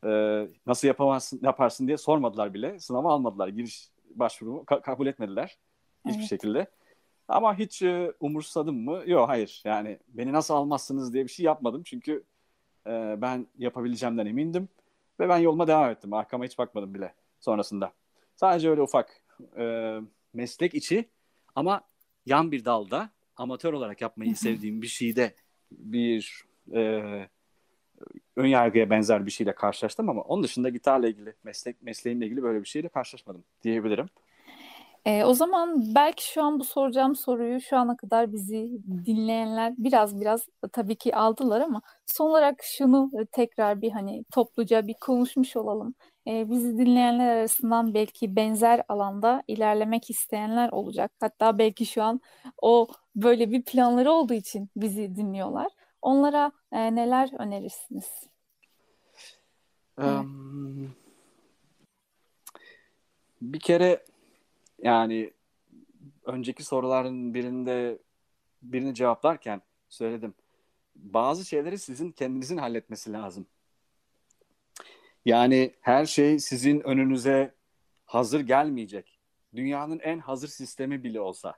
e, 0.05 0.11
nasıl 0.67 0.89
yapamazsın, 0.89 1.41
yaparsın 1.43 1.87
diye 1.87 1.97
sormadılar 1.97 2.55
bile. 2.55 2.79
Sınava 2.79 3.13
almadılar. 3.13 3.49
Giriş 3.49 3.89
başvurumu 4.15 4.59
ka- 4.59 4.83
kabul 4.83 5.07
etmediler 5.07 5.59
hiçbir 6.07 6.19
evet. 6.19 6.29
şekilde. 6.29 6.67
Ama 7.29 7.59
hiç 7.59 7.83
e, 7.83 8.13
umursadım 8.21 8.85
mı? 8.85 9.03
Yok 9.07 9.29
hayır. 9.29 9.63
Yani 9.65 9.99
beni 10.09 10.33
nasıl 10.33 10.55
almazsınız 10.55 11.15
diye 11.15 11.25
bir 11.25 11.31
şey 11.31 11.47
yapmadım. 11.47 11.83
Çünkü 11.83 12.25
e, 12.87 12.91
ben 13.19 13.47
yapabileceğimden 13.59 14.27
emindim. 14.27 14.69
Ve 15.21 15.29
ben 15.29 15.39
yoluma 15.39 15.67
devam 15.67 15.91
ettim. 15.91 16.13
Arkama 16.13 16.45
hiç 16.45 16.59
bakmadım 16.59 16.95
bile 16.95 17.15
sonrasında. 17.41 17.93
Sadece 18.37 18.71
öyle 18.71 18.83
ufak 18.83 19.23
e, 19.59 19.97
meslek 20.35 20.75
içi 20.75 21.09
ama 21.55 21.81
yan 22.27 22.53
bir 22.53 22.65
dalda 22.65 23.11
amatör 23.37 23.73
olarak 23.73 24.01
yapmayı 24.01 24.37
sevdiğim 24.37 24.83
bir 24.83 24.87
şeyde 24.87 25.35
bir 25.73 26.45
e, 26.75 27.03
ön 28.37 28.47
yargıya 28.47 28.91
benzer 28.91 29.27
bir 29.27 29.31
şeyle 29.31 29.55
karşılaştım 29.55 30.09
ama 30.09 30.23
onun 30.23 30.43
dışında 30.43 30.69
gitarla 30.69 31.09
ilgili 31.09 31.35
meslek 31.45 31.83
mesleğimle 31.83 32.27
ilgili 32.27 32.43
böyle 32.43 32.61
bir 32.61 32.69
şeyle 32.69 32.89
karşılaşmadım 32.89 33.45
diyebilirim. 33.63 34.07
E, 35.05 35.25
o 35.25 35.35
zaman 35.35 35.95
belki 35.95 36.33
şu 36.33 36.43
an 36.43 36.61
bu 36.61 36.65
soracağım 36.65 37.17
soruyu 37.17 37.61
şu 37.61 37.77
ana 37.77 37.97
kadar 37.97 38.33
bizi 38.33 38.71
dinleyenler 39.07 39.75
biraz 39.79 40.21
biraz 40.21 40.47
tabii 40.73 40.97
ki 40.97 41.17
aldılar 41.17 41.61
ama 41.61 41.83
son 42.07 42.31
olarak 42.31 42.63
şunu 42.63 43.11
tekrar 43.33 43.83
bir 43.83 43.91
hani 43.91 44.25
topluca 44.33 44.87
bir 44.87 44.95
konuşmuş 45.01 45.57
olalım. 45.57 45.95
E, 46.27 46.51
bizi 46.51 46.79
dinleyenler 46.79 47.37
arasından 47.37 47.95
belki 47.95 48.37
benzer 48.37 48.83
alanda 48.89 49.43
ilerlemek 49.49 50.11
isteyenler 50.11 50.69
olacak. 50.73 51.13
Hatta 51.21 51.59
belki 51.59 51.87
şu 51.87 52.03
an 52.03 52.21
o 52.63 52.89
böyle 53.17 53.51
bir 53.51 53.63
planları 53.63 54.13
olduğu 54.13 54.35
için 54.35 54.69
bizi 54.77 55.17
dinliyorlar. 55.17 55.69
Onlara 56.03 56.53
e, 56.73 56.95
neler 56.95 57.41
önerirsiniz? 57.41 58.31
Um, 59.99 60.95
bir 63.43 63.61
kere 63.61 64.05
yani 64.79 65.33
önceki 66.25 66.65
soruların 66.65 67.35
birinde 67.35 67.99
birini 68.63 68.95
cevaplarken 68.95 69.63
söyledim. 69.89 70.35
Bazı 70.95 71.45
şeyleri 71.45 71.79
sizin 71.79 72.13
kendinizin 72.13 72.57
halletmesi 72.57 73.13
lazım. 73.13 73.47
Yani 75.25 75.75
her 75.81 76.07
şey 76.07 76.39
sizin 76.39 76.81
önünüze 76.81 77.55
hazır 78.05 78.41
gelmeyecek. 78.41 79.19
Dünyanın 79.55 79.99
en 79.99 80.19
hazır 80.19 80.49
sistemi 80.49 81.05
bile 81.05 81.21
olsa, 81.21 81.55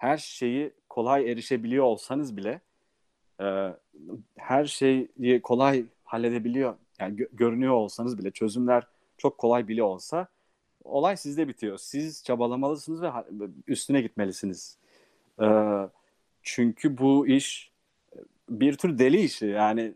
her 0.00 0.18
şeyi 0.18 0.72
kolay 0.88 1.32
erişebiliyor 1.32 1.84
olsanız 1.84 2.36
bile, 2.36 2.60
her 4.36 4.64
şeyi 4.64 5.42
kolay 5.42 5.84
halledebiliyor, 6.04 6.74
yani 6.98 7.26
görünüyor 7.32 7.72
olsanız 7.72 8.18
bile, 8.18 8.30
çözümler 8.30 8.86
çok 9.18 9.38
kolay 9.38 9.68
bile 9.68 9.82
olsa, 9.82 10.28
olay 10.84 11.16
sizde 11.16 11.48
bitiyor. 11.48 11.78
Siz 11.78 12.24
çabalamalısınız 12.24 13.02
ve 13.02 13.10
üstüne 13.66 14.00
gitmelisiniz. 14.00 14.78
Ee, 15.42 15.46
çünkü 16.42 16.98
bu 16.98 17.26
iş 17.26 17.70
bir 18.48 18.76
tür 18.76 18.98
deli 18.98 19.20
işi. 19.20 19.46
Yani 19.46 19.94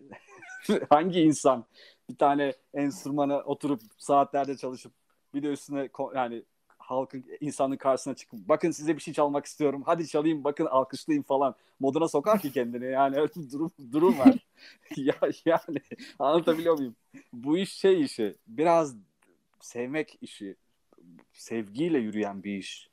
hangi 0.91 1.21
insan 1.21 1.65
bir 2.11 2.17
tane 2.17 2.55
enstrümana 2.75 3.41
oturup 3.41 3.81
saatlerce 3.99 4.57
çalışıp 4.57 4.93
bir 5.35 5.43
de 5.43 5.49
üstüne 5.49 5.89
yani 6.15 6.43
halkın 6.87 7.25
insanın 7.41 7.77
karşısına 7.77 8.15
çıkıp 8.15 8.49
bakın 8.49 8.71
size 8.71 8.97
bir 8.97 9.03
şey 9.03 9.15
çalmak 9.15 9.47
istiyorum. 9.47 9.83
Hadi 9.87 10.09
çalayım 10.09 10.45
bakın 10.45 10.67
alkışlayayım 10.67 11.23
falan 11.23 11.55
moduna 11.81 12.09
sokar 12.09 12.41
ki 12.41 12.53
kendini. 12.53 12.85
Yani 12.85 13.17
öyle 13.17 13.33
bir 13.37 13.51
durum 13.51 13.73
durum 13.93 14.19
var. 14.19 14.35
ya 14.97 15.15
yani 15.45 15.81
anlatabiliyor 16.19 16.79
muyum? 16.79 16.97
Bu 17.33 17.59
iş 17.59 17.73
şey 17.73 18.03
işi. 18.03 18.35
Biraz 18.47 18.97
sevmek 19.61 20.19
işi 20.21 20.57
sevgiyle 21.33 21.99
yürüyen 21.99 22.45
bir 22.45 22.57
iş. 22.57 22.91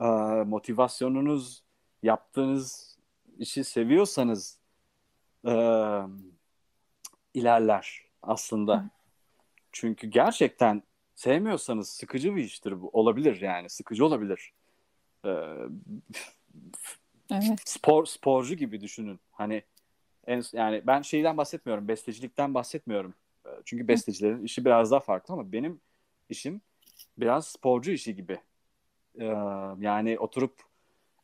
Ee, 0.00 0.04
motivasyonunuz 0.46 1.62
yaptığınız 2.02 2.98
işi 3.38 3.64
seviyorsanız 3.64 4.58
e, 5.46 5.52
ilerler 7.34 8.02
aslında. 8.22 8.90
Çünkü 9.72 10.06
gerçekten 10.06 10.82
sevmiyorsanız 11.14 11.88
sıkıcı 11.88 12.36
bir 12.36 12.44
iştir 12.44 12.82
bu. 12.82 12.90
Olabilir 12.92 13.40
yani. 13.40 13.68
Sıkıcı 13.70 14.06
olabilir. 14.06 14.52
Ee, 15.24 15.30
evet. 17.30 17.60
Spor 17.64 18.06
sporcu 18.06 18.54
gibi 18.54 18.80
düşünün. 18.80 19.20
Hani 19.32 19.62
en, 20.26 20.42
yani 20.52 20.82
ben 20.86 21.02
şeyden 21.02 21.36
bahsetmiyorum. 21.36 21.88
Bestecilikten 21.88 22.54
bahsetmiyorum. 22.54 23.14
Çünkü 23.64 23.88
bestecilerin 23.88 24.44
işi 24.44 24.64
biraz 24.64 24.90
daha 24.90 25.00
farklı 25.00 25.34
ama 25.34 25.52
benim 25.52 25.80
işim 26.28 26.60
biraz 27.18 27.46
sporcu 27.46 27.90
işi 27.90 28.16
gibi. 28.16 28.38
Ee, 29.20 29.24
yani 29.78 30.18
oturup 30.18 30.54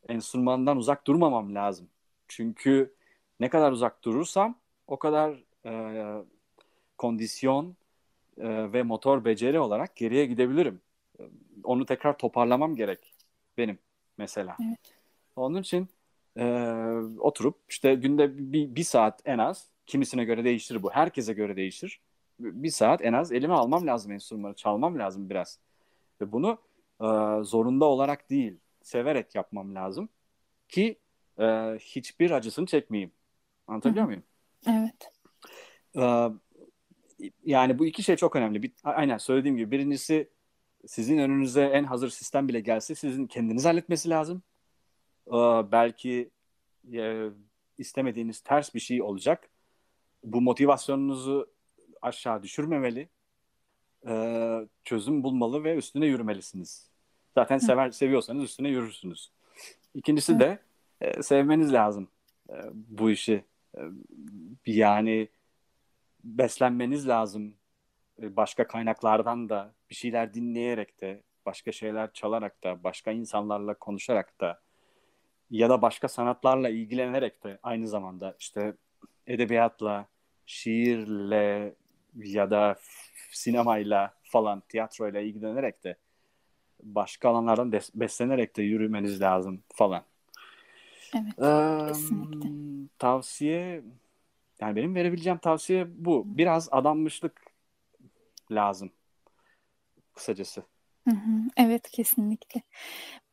enstrümandan 0.09 0.77
uzak 0.77 1.07
durmamam 1.07 1.55
lazım. 1.55 1.89
Çünkü 2.27 2.93
ne 3.39 3.49
kadar 3.49 3.71
uzak 3.71 4.03
durursam 4.03 4.55
o 4.87 4.99
kadar 4.99 5.43
e, 5.65 6.23
kondisyon 6.97 7.75
e, 8.39 8.73
ve 8.73 8.83
motor 8.83 9.25
beceri 9.25 9.59
olarak 9.59 9.95
geriye 9.95 10.25
gidebilirim. 10.25 10.81
Onu 11.63 11.85
tekrar 11.85 12.17
toparlamam 12.17 12.75
gerek 12.75 13.13
benim 13.57 13.79
mesela. 14.17 14.57
Evet. 14.67 14.79
Onun 15.35 15.61
için 15.61 15.87
e, 16.37 16.45
oturup 17.19 17.55
işte 17.69 17.95
günde 17.95 18.53
bir, 18.53 18.75
bir 18.75 18.83
saat 18.83 19.21
en 19.25 19.37
az 19.37 19.69
kimisine 19.85 20.23
göre 20.23 20.43
değişir 20.43 20.83
bu. 20.83 20.91
Herkese 20.91 21.33
göre 21.33 21.55
değişir. 21.55 22.01
Bir 22.39 22.69
saat 22.69 23.05
en 23.05 23.13
az 23.13 23.31
elime 23.31 23.53
almam 23.53 23.87
lazım 23.87 24.11
enstrümanı. 24.11 24.55
Çalmam 24.55 24.99
lazım 24.99 25.29
biraz. 25.29 25.59
Ve 26.21 26.31
bunu 26.31 26.57
e, 27.01 27.07
zorunda 27.43 27.85
olarak 27.85 28.29
değil, 28.29 28.57
severek 28.81 29.35
yapmam 29.35 29.75
lazım 29.75 30.09
ki 30.69 30.99
e, 31.39 31.45
hiçbir 31.79 32.31
acısını 32.31 32.65
çekmeyeyim. 32.65 33.11
Anlatabiliyor 33.67 34.07
Hı-hı. 34.07 34.07
muyum? 34.07 34.23
Evet. 34.67 35.11
E, 35.95 36.01
yani 37.45 37.79
bu 37.79 37.85
iki 37.85 38.03
şey 38.03 38.15
çok 38.15 38.35
önemli. 38.35 38.63
Bir, 38.63 38.71
aynen 38.83 39.17
söylediğim 39.17 39.57
gibi 39.57 39.71
birincisi 39.71 40.29
sizin 40.87 41.17
önünüze 41.17 41.63
en 41.63 41.83
hazır 41.83 42.09
sistem 42.09 42.47
bile 42.47 42.59
gelse 42.59 42.95
sizin 42.95 43.27
kendiniz 43.27 43.65
halletmesi 43.65 44.09
lazım. 44.09 44.43
E, 45.27 45.37
belki 45.71 46.29
e, 46.93 47.29
istemediğiniz 47.77 48.39
ters 48.39 48.75
bir 48.75 48.79
şey 48.79 49.01
olacak. 49.01 49.49
Bu 50.23 50.41
motivasyonunuzu 50.41 51.51
aşağı 52.01 52.43
düşürmemeli 52.43 53.09
e, 54.07 54.13
çözüm 54.83 55.23
bulmalı 55.23 55.63
ve 55.63 55.75
üstüne 55.75 56.05
yürümelisiniz. 56.05 56.89
Zaten 57.35 57.57
sever 57.57 57.91
seviyorsanız 57.91 58.43
üstüne 58.43 58.69
yürürsünüz. 58.69 59.31
İkincisi 59.95 60.39
de 60.39 60.59
e, 61.01 61.23
sevmeniz 61.23 61.73
lazım 61.73 62.07
e, 62.49 62.55
bu 62.73 63.11
işi. 63.11 63.43
E, 63.77 63.81
yani 64.65 65.29
beslenmeniz 66.23 67.07
lazım. 67.07 67.55
E, 68.21 68.35
başka 68.35 68.67
kaynaklardan 68.67 69.49
da 69.49 69.73
bir 69.89 69.95
şeyler 69.95 70.33
dinleyerek 70.33 71.01
de, 71.01 71.23
başka 71.45 71.71
şeyler 71.71 72.13
çalarak 72.13 72.63
da, 72.63 72.83
başka 72.83 73.11
insanlarla 73.11 73.73
konuşarak 73.73 74.41
da 74.41 74.61
ya 75.51 75.69
da 75.69 75.81
başka 75.81 76.07
sanatlarla 76.07 76.69
ilgilenerek 76.69 77.43
de 77.43 77.59
aynı 77.63 77.87
zamanda 77.87 78.35
işte 78.39 78.73
edebiyatla, 79.27 80.07
şiirle 80.45 81.75
ya 82.15 82.51
da 82.51 82.75
sinemayla 83.31 84.13
falan 84.23 84.63
tiyatroyla 84.69 85.19
ilgilenerek 85.19 85.83
de 85.83 85.97
başka 86.83 87.29
alanlardan 87.29 87.71
des- 87.71 87.91
beslenerek 87.95 88.57
de 88.57 88.63
yürümeniz 88.63 89.21
lazım 89.21 89.63
falan. 89.73 90.03
Evet, 91.15 91.39
ee, 91.41 91.87
kesinlikle. 91.87 92.49
Tavsiye 92.99 93.81
yani 94.61 94.75
benim 94.75 94.95
verebileceğim 94.95 95.37
tavsiye 95.39 95.87
bu. 95.89 96.23
Biraz 96.25 96.69
adanmışlık 96.71 97.41
lazım. 98.51 98.91
Kısacası. 100.13 100.63
Evet 101.57 101.91
kesinlikle. 101.91 102.61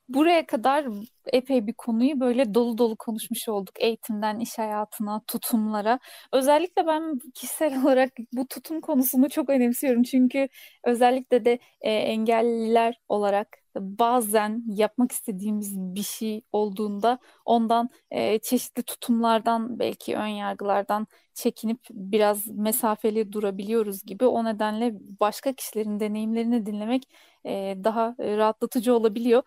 Buraya 0.09 0.47
kadar 0.47 0.87
epey 1.33 1.67
bir 1.67 1.73
konuyu 1.73 2.21
böyle 2.21 2.55
dolu 2.55 2.79
dolu 2.79 2.97
konuşmuş 2.97 3.49
olduk. 3.49 3.75
Eğitimden 3.81 4.39
iş 4.41 4.59
hayatına, 4.59 5.23
tutumlara. 5.27 5.99
Özellikle 6.33 6.87
ben 6.87 7.19
kişisel 7.35 7.83
olarak 7.85 8.13
bu 8.33 8.47
tutum 8.47 8.81
konusunu 8.81 9.31
çok 9.31 9.51
önemsiyorum. 9.51 10.03
Çünkü 10.03 10.49
özellikle 10.85 11.45
de 11.45 11.59
e, 11.81 11.91
engelliler 11.91 13.01
olarak 13.09 13.49
bazen 13.81 14.65
yapmak 14.67 15.13
istediğimiz 15.13 15.77
bir 15.79 16.03
şey 16.03 16.43
olduğunda 16.53 17.19
ondan 17.45 17.91
e, 18.11 18.39
çeşitli 18.39 18.83
tutumlardan 18.83 19.79
belki 19.79 20.17
ön 20.17 20.27
yargılardan 20.27 21.07
çekinip 21.35 21.81
biraz 21.91 22.47
mesafeli 22.47 23.33
durabiliyoruz 23.33 24.03
gibi. 24.03 24.27
O 24.27 24.45
nedenle 24.45 24.95
başka 25.21 25.53
kişilerin 25.53 26.01
deneyimlerini 26.01 26.67
dinlemek 26.67 27.03
e, 27.47 27.77
daha 27.85 28.15
rahatlatıcı 28.19 28.95
olabiliyor. 28.97 29.43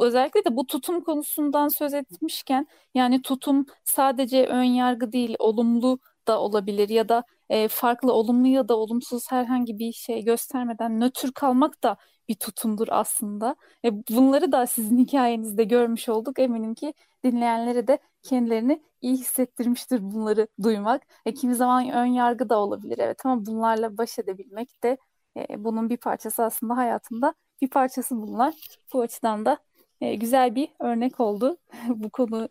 Özellikle 0.00 0.44
de 0.44 0.56
bu 0.56 0.66
tutum 0.66 1.00
konusundan 1.04 1.68
söz 1.68 1.94
etmişken 1.94 2.66
yani 2.94 3.22
tutum 3.22 3.66
sadece 3.84 4.46
ön 4.46 4.62
yargı 4.62 5.12
değil, 5.12 5.36
olumlu 5.38 5.98
da 6.28 6.40
olabilir 6.40 6.88
ya 6.88 7.08
da 7.08 7.24
e, 7.50 7.68
farklı 7.68 8.12
olumlu 8.12 8.46
ya 8.46 8.68
da 8.68 8.76
olumsuz 8.76 9.32
herhangi 9.32 9.78
bir 9.78 9.92
şey 9.92 10.24
göstermeden 10.24 11.00
nötr 11.00 11.32
kalmak 11.32 11.82
da 11.82 11.96
bir 12.28 12.34
tutumdur 12.34 12.88
aslında. 12.90 13.56
E, 13.84 14.06
bunları 14.08 14.52
da 14.52 14.66
sizin 14.66 14.98
hikayenizde 14.98 15.64
görmüş 15.64 16.08
olduk. 16.08 16.38
Eminim 16.38 16.74
ki 16.74 16.94
dinleyenlere 17.24 17.86
de 17.86 17.98
kendilerini 18.22 18.82
iyi 19.00 19.16
hissettirmiştir 19.16 20.02
bunları 20.02 20.48
duymak. 20.62 21.02
E, 21.26 21.34
kimi 21.34 21.54
zaman 21.54 21.90
ön 21.90 22.06
yargı 22.06 22.48
da 22.48 22.58
olabilir 22.58 22.98
evet 22.98 23.26
ama 23.26 23.46
bunlarla 23.46 23.98
baş 23.98 24.18
edebilmek 24.18 24.82
de 24.82 24.98
e, 25.36 25.64
bunun 25.64 25.90
bir 25.90 25.96
parçası 25.96 26.44
aslında 26.44 26.76
hayatımda 26.76 27.34
bir 27.62 27.70
parçası 27.70 28.16
bunlar. 28.16 28.54
Bu 28.92 29.00
açıdan 29.00 29.44
da 29.44 29.58
e, 30.00 30.14
güzel 30.14 30.54
bir 30.54 30.68
örnek 30.80 31.20
oldu 31.20 31.58
bu 31.88 32.10
konu 32.10 32.48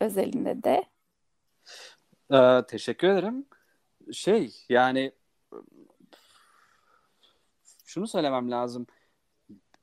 özelinde 0.00 0.62
de. 0.62 0.84
Ee, 2.32 2.66
teşekkür 2.68 3.08
ederim. 3.08 3.46
Şey 4.12 4.54
yani 4.68 5.12
şunu 7.88 8.06
söylemem 8.06 8.50
lazım. 8.50 8.86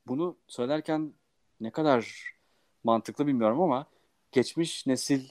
Bunu 0.07 0.37
söylerken 0.47 1.13
ne 1.61 1.71
kadar 1.71 2.33
mantıklı 2.83 3.27
bilmiyorum 3.27 3.61
ama 3.61 3.85
geçmiş 4.31 4.87
nesil 4.87 5.29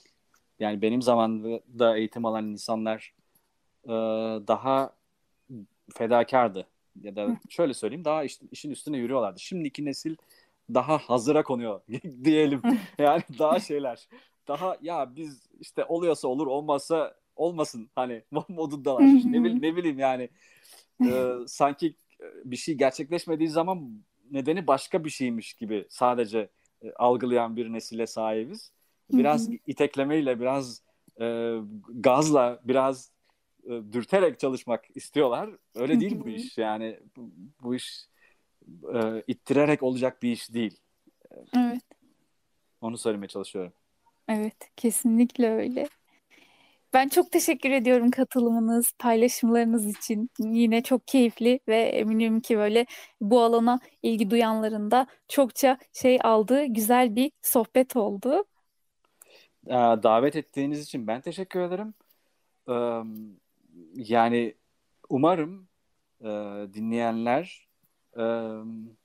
yani 0.58 0.82
benim 0.82 1.02
zamanımda 1.02 1.96
eğitim 1.96 2.24
alan 2.24 2.46
insanlar 2.46 3.14
e, 3.84 3.92
daha 4.48 4.94
fedakardı. 5.94 6.66
Ya 7.02 7.16
da 7.16 7.36
şöyle 7.48 7.74
söyleyeyim 7.74 8.04
daha 8.04 8.24
iş, 8.24 8.38
işin 8.52 8.70
üstüne 8.70 8.98
yürüyorlardı. 8.98 9.40
Şimdiki 9.40 9.84
nesil 9.84 10.16
daha 10.74 10.98
hazıra 10.98 11.42
konuyor 11.42 11.80
diyelim. 12.24 12.62
Yani 12.98 13.22
daha 13.38 13.60
şeyler. 13.60 14.08
Daha 14.48 14.76
ya 14.82 15.16
biz 15.16 15.42
işte 15.60 15.84
oluyorsa 15.84 16.28
olur 16.28 16.46
olmazsa 16.46 17.14
olmasın 17.36 17.90
hani 17.94 18.22
modundalar. 18.48 19.02
ne, 19.02 19.44
bil, 19.44 19.54
ne 19.60 19.76
bileyim 19.76 19.98
yani 19.98 20.28
e, 21.06 21.32
sanki 21.46 21.94
bir 22.44 22.56
şey 22.56 22.74
gerçekleşmediği 22.74 23.48
zaman 23.48 24.04
nedeni 24.30 24.66
başka 24.66 25.04
bir 25.04 25.10
şeymiş 25.10 25.54
gibi 25.54 25.86
sadece 25.88 26.48
e, 26.82 26.92
algılayan 26.92 27.56
bir 27.56 27.72
nesile 27.72 28.06
sahibiz. 28.06 28.72
Biraz 29.12 29.48
iteklemeyle, 29.66 30.40
biraz 30.40 30.82
e, 31.20 31.56
gazla, 31.88 32.60
biraz 32.64 33.10
e, 33.64 33.68
dürterek 33.68 34.38
çalışmak 34.40 34.96
istiyorlar. 34.96 35.50
Öyle 35.74 36.00
değil 36.00 36.20
bu 36.24 36.28
iş. 36.28 36.58
Yani 36.58 37.00
bu, 37.16 37.30
bu 37.62 37.74
iş 37.74 38.08
e, 38.94 39.22
ittirerek 39.26 39.82
olacak 39.82 40.22
bir 40.22 40.32
iş 40.32 40.54
değil. 40.54 40.78
Evet. 41.56 41.82
Onu 42.80 42.98
söylemeye 42.98 43.28
çalışıyorum. 43.28 43.72
Evet, 44.28 44.70
kesinlikle 44.76 45.50
öyle. 45.50 45.88
Ben 46.94 47.08
çok 47.08 47.32
teşekkür 47.32 47.70
ediyorum 47.70 48.10
katılımınız, 48.10 48.92
paylaşımlarınız 48.98 49.86
için. 49.86 50.30
Yine 50.38 50.82
çok 50.82 51.08
keyifli 51.08 51.60
ve 51.68 51.76
eminim 51.76 52.40
ki 52.40 52.58
böyle 52.58 52.86
bu 53.20 53.40
alana 53.40 53.80
ilgi 54.02 54.30
duyanların 54.30 54.90
da 54.90 55.06
çokça 55.28 55.78
şey 55.92 56.18
aldığı 56.22 56.64
güzel 56.64 57.16
bir 57.16 57.30
sohbet 57.42 57.96
oldu. 57.96 58.44
Davet 60.02 60.36
ettiğiniz 60.36 60.82
için 60.82 61.06
ben 61.06 61.20
teşekkür 61.20 61.60
ederim. 61.60 61.94
Yani 63.94 64.54
umarım 65.08 65.68
dinleyenler 66.74 67.68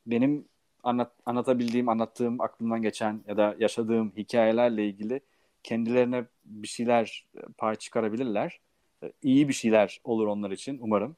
benim 0.06 0.45
anlat, 0.84 1.12
anlatabildiğim, 1.25 1.89
anlattığım, 1.89 2.41
aklımdan 2.41 2.82
geçen 2.82 3.23
ya 3.28 3.38
da 3.38 3.56
yaşadığım 3.60 4.13
hikayelerle 4.17 4.86
ilgili 4.88 5.21
kendilerine 5.69 6.25
bir 6.45 6.67
şeyler 6.67 7.25
e, 7.38 7.39
pay 7.58 7.75
çıkarabilirler. 7.75 8.60
E, 9.03 9.12
iyi 9.21 9.47
bir 9.47 9.53
şeyler 9.53 10.01
olur 10.03 10.27
onlar 10.27 10.51
için 10.51 10.79
umarım. 10.82 11.15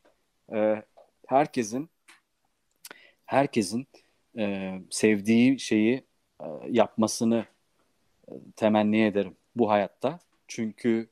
E, 0.53 0.83
herkesin 1.27 1.89
herkesin 3.25 3.87
sevdiği 4.89 5.59
şeyi 5.59 6.03
yapmasını 6.69 7.45
temenni 8.55 9.01
ederim 9.01 9.35
bu 9.55 9.69
hayatta. 9.69 10.19
Çünkü 10.47 11.09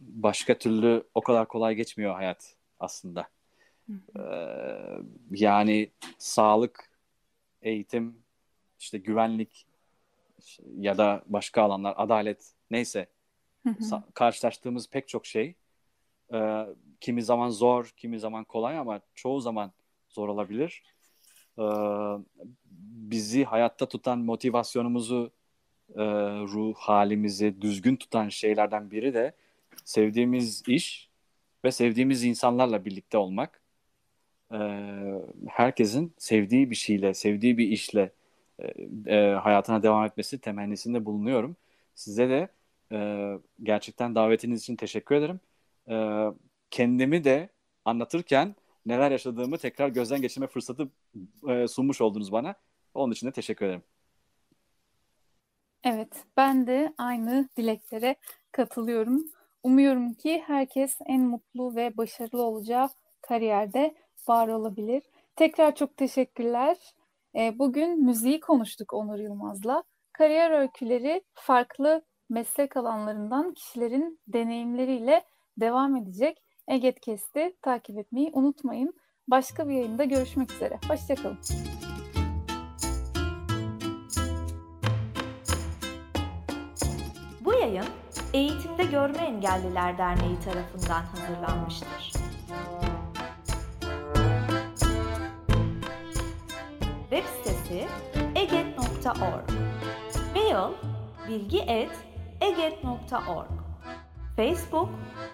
başka 0.00 0.58
türlü 0.58 1.04
o 1.14 1.20
kadar 1.20 1.48
kolay 1.48 1.74
geçmiyor 1.74 2.14
hayat 2.14 2.54
aslında. 2.80 3.28
yani 5.30 5.90
sağlık, 6.18 6.90
eğitim, 7.62 8.18
işte 8.78 8.98
güvenlik 8.98 9.66
ya 10.78 10.98
da 10.98 11.22
başka 11.26 11.62
alanlar, 11.62 11.94
adalet 11.96 12.52
neyse 12.70 13.06
karşılaştığımız 14.14 14.88
pek 14.88 15.08
çok 15.08 15.26
şey 15.26 15.54
e, 16.32 16.66
kimi 17.00 17.22
zaman 17.22 17.48
zor, 17.48 17.92
kimi 17.96 18.20
zaman 18.20 18.44
kolay 18.44 18.78
ama 18.78 19.00
çoğu 19.14 19.40
zaman 19.40 19.72
zor 20.08 20.28
olabilir. 20.28 20.82
E, 21.58 21.64
bizi 23.10 23.44
hayatta 23.44 23.88
tutan 23.88 24.18
motivasyonumuzu, 24.18 25.30
e, 25.94 26.04
ruh 26.40 26.74
halimizi 26.76 27.62
düzgün 27.62 27.96
tutan 27.96 28.28
şeylerden 28.28 28.90
biri 28.90 29.14
de 29.14 29.34
sevdiğimiz 29.84 30.62
iş 30.68 31.08
ve 31.64 31.72
sevdiğimiz 31.72 32.24
insanlarla 32.24 32.84
birlikte 32.84 33.18
olmak. 33.18 33.60
E, 34.52 34.58
herkesin 35.48 36.14
sevdiği 36.18 36.70
bir 36.70 36.76
şeyle, 36.76 37.14
sevdiği 37.14 37.58
bir 37.58 37.68
işle 37.68 38.12
e, 39.06 39.16
hayatına 39.42 39.82
devam 39.82 40.04
etmesi 40.04 40.38
temennisinde 40.40 41.04
bulunuyorum. 41.04 41.56
Size 41.94 42.28
de 42.28 42.48
e, 42.92 43.30
gerçekten 43.62 44.14
davetiniz 44.14 44.60
için 44.60 44.76
teşekkür 44.76 45.14
ederim. 45.14 45.40
E, 45.88 46.26
kendimi 46.70 47.24
de 47.24 47.48
anlatırken 47.84 48.54
neler 48.86 49.10
yaşadığımı 49.10 49.58
tekrar 49.58 49.88
gözden 49.88 50.20
geçirme 50.22 50.46
fırsatı 50.46 50.88
e, 51.48 51.68
sunmuş 51.68 52.00
oldunuz 52.00 52.32
bana. 52.32 52.54
Onun 52.94 53.12
için 53.12 53.26
de 53.26 53.32
teşekkür 53.32 53.66
ederim. 53.66 53.82
Evet, 55.84 56.24
ben 56.36 56.66
de 56.66 56.94
aynı 56.98 57.48
dileklere 57.56 58.16
katılıyorum. 58.52 59.24
Umuyorum 59.62 60.14
ki 60.14 60.42
herkes 60.46 60.98
en 61.06 61.20
mutlu 61.20 61.74
ve 61.76 61.96
başarılı 61.96 62.42
olacağı 62.42 62.88
kariyerde 63.22 63.94
var 64.28 64.48
olabilir. 64.48 65.02
Tekrar 65.36 65.74
çok 65.74 65.96
teşekkürler. 65.96 66.76
E, 67.36 67.58
bugün 67.58 68.04
müziği 68.04 68.40
konuştuk 68.40 68.92
Onur 68.92 69.18
Yılmaz'la. 69.18 69.82
Kariyer 70.12 70.50
öyküleri 70.50 71.24
farklı 71.34 72.02
meslek 72.30 72.76
alanlarından 72.76 73.54
kişilerin 73.54 74.20
deneyimleriyle 74.28 75.24
devam 75.56 75.96
edecek. 75.96 76.42
Eget 76.68 77.00
Kesti 77.00 77.56
takip 77.62 77.98
etmeyi 77.98 78.30
unutmayın. 78.32 78.94
Başka 79.28 79.68
bir 79.68 79.74
yayında 79.74 80.04
görüşmek 80.04 80.52
üzere. 80.52 80.78
Hoşçakalın. 80.88 81.38
Bu 87.40 87.52
yayın 87.52 87.84
Eğitimde 88.34 88.84
Görme 88.84 89.18
Engelliler 89.18 89.98
Derneği 89.98 90.40
tarafından 90.40 91.02
hazırlanmıştır. 91.02 92.12
Web 97.10 97.24
sitesi 97.24 97.86
eget.org 98.36 99.50
Mail 100.34 100.74
bilgi.eget.org 101.28 103.48
Facebook 104.36 104.88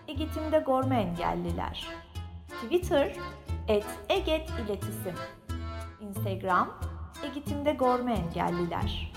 Egetim'de 0.08 0.58
Gorma 0.66 0.94
Engelliler. 0.94 1.86
Twitter 2.48 3.12
et 3.68 3.84
Eget 4.10 4.50
İletisim. 4.50 5.14
Instagram 6.00 6.68
Egetim'de 7.24 7.72
Gorma 7.72 8.10
Engelliler 8.10 9.12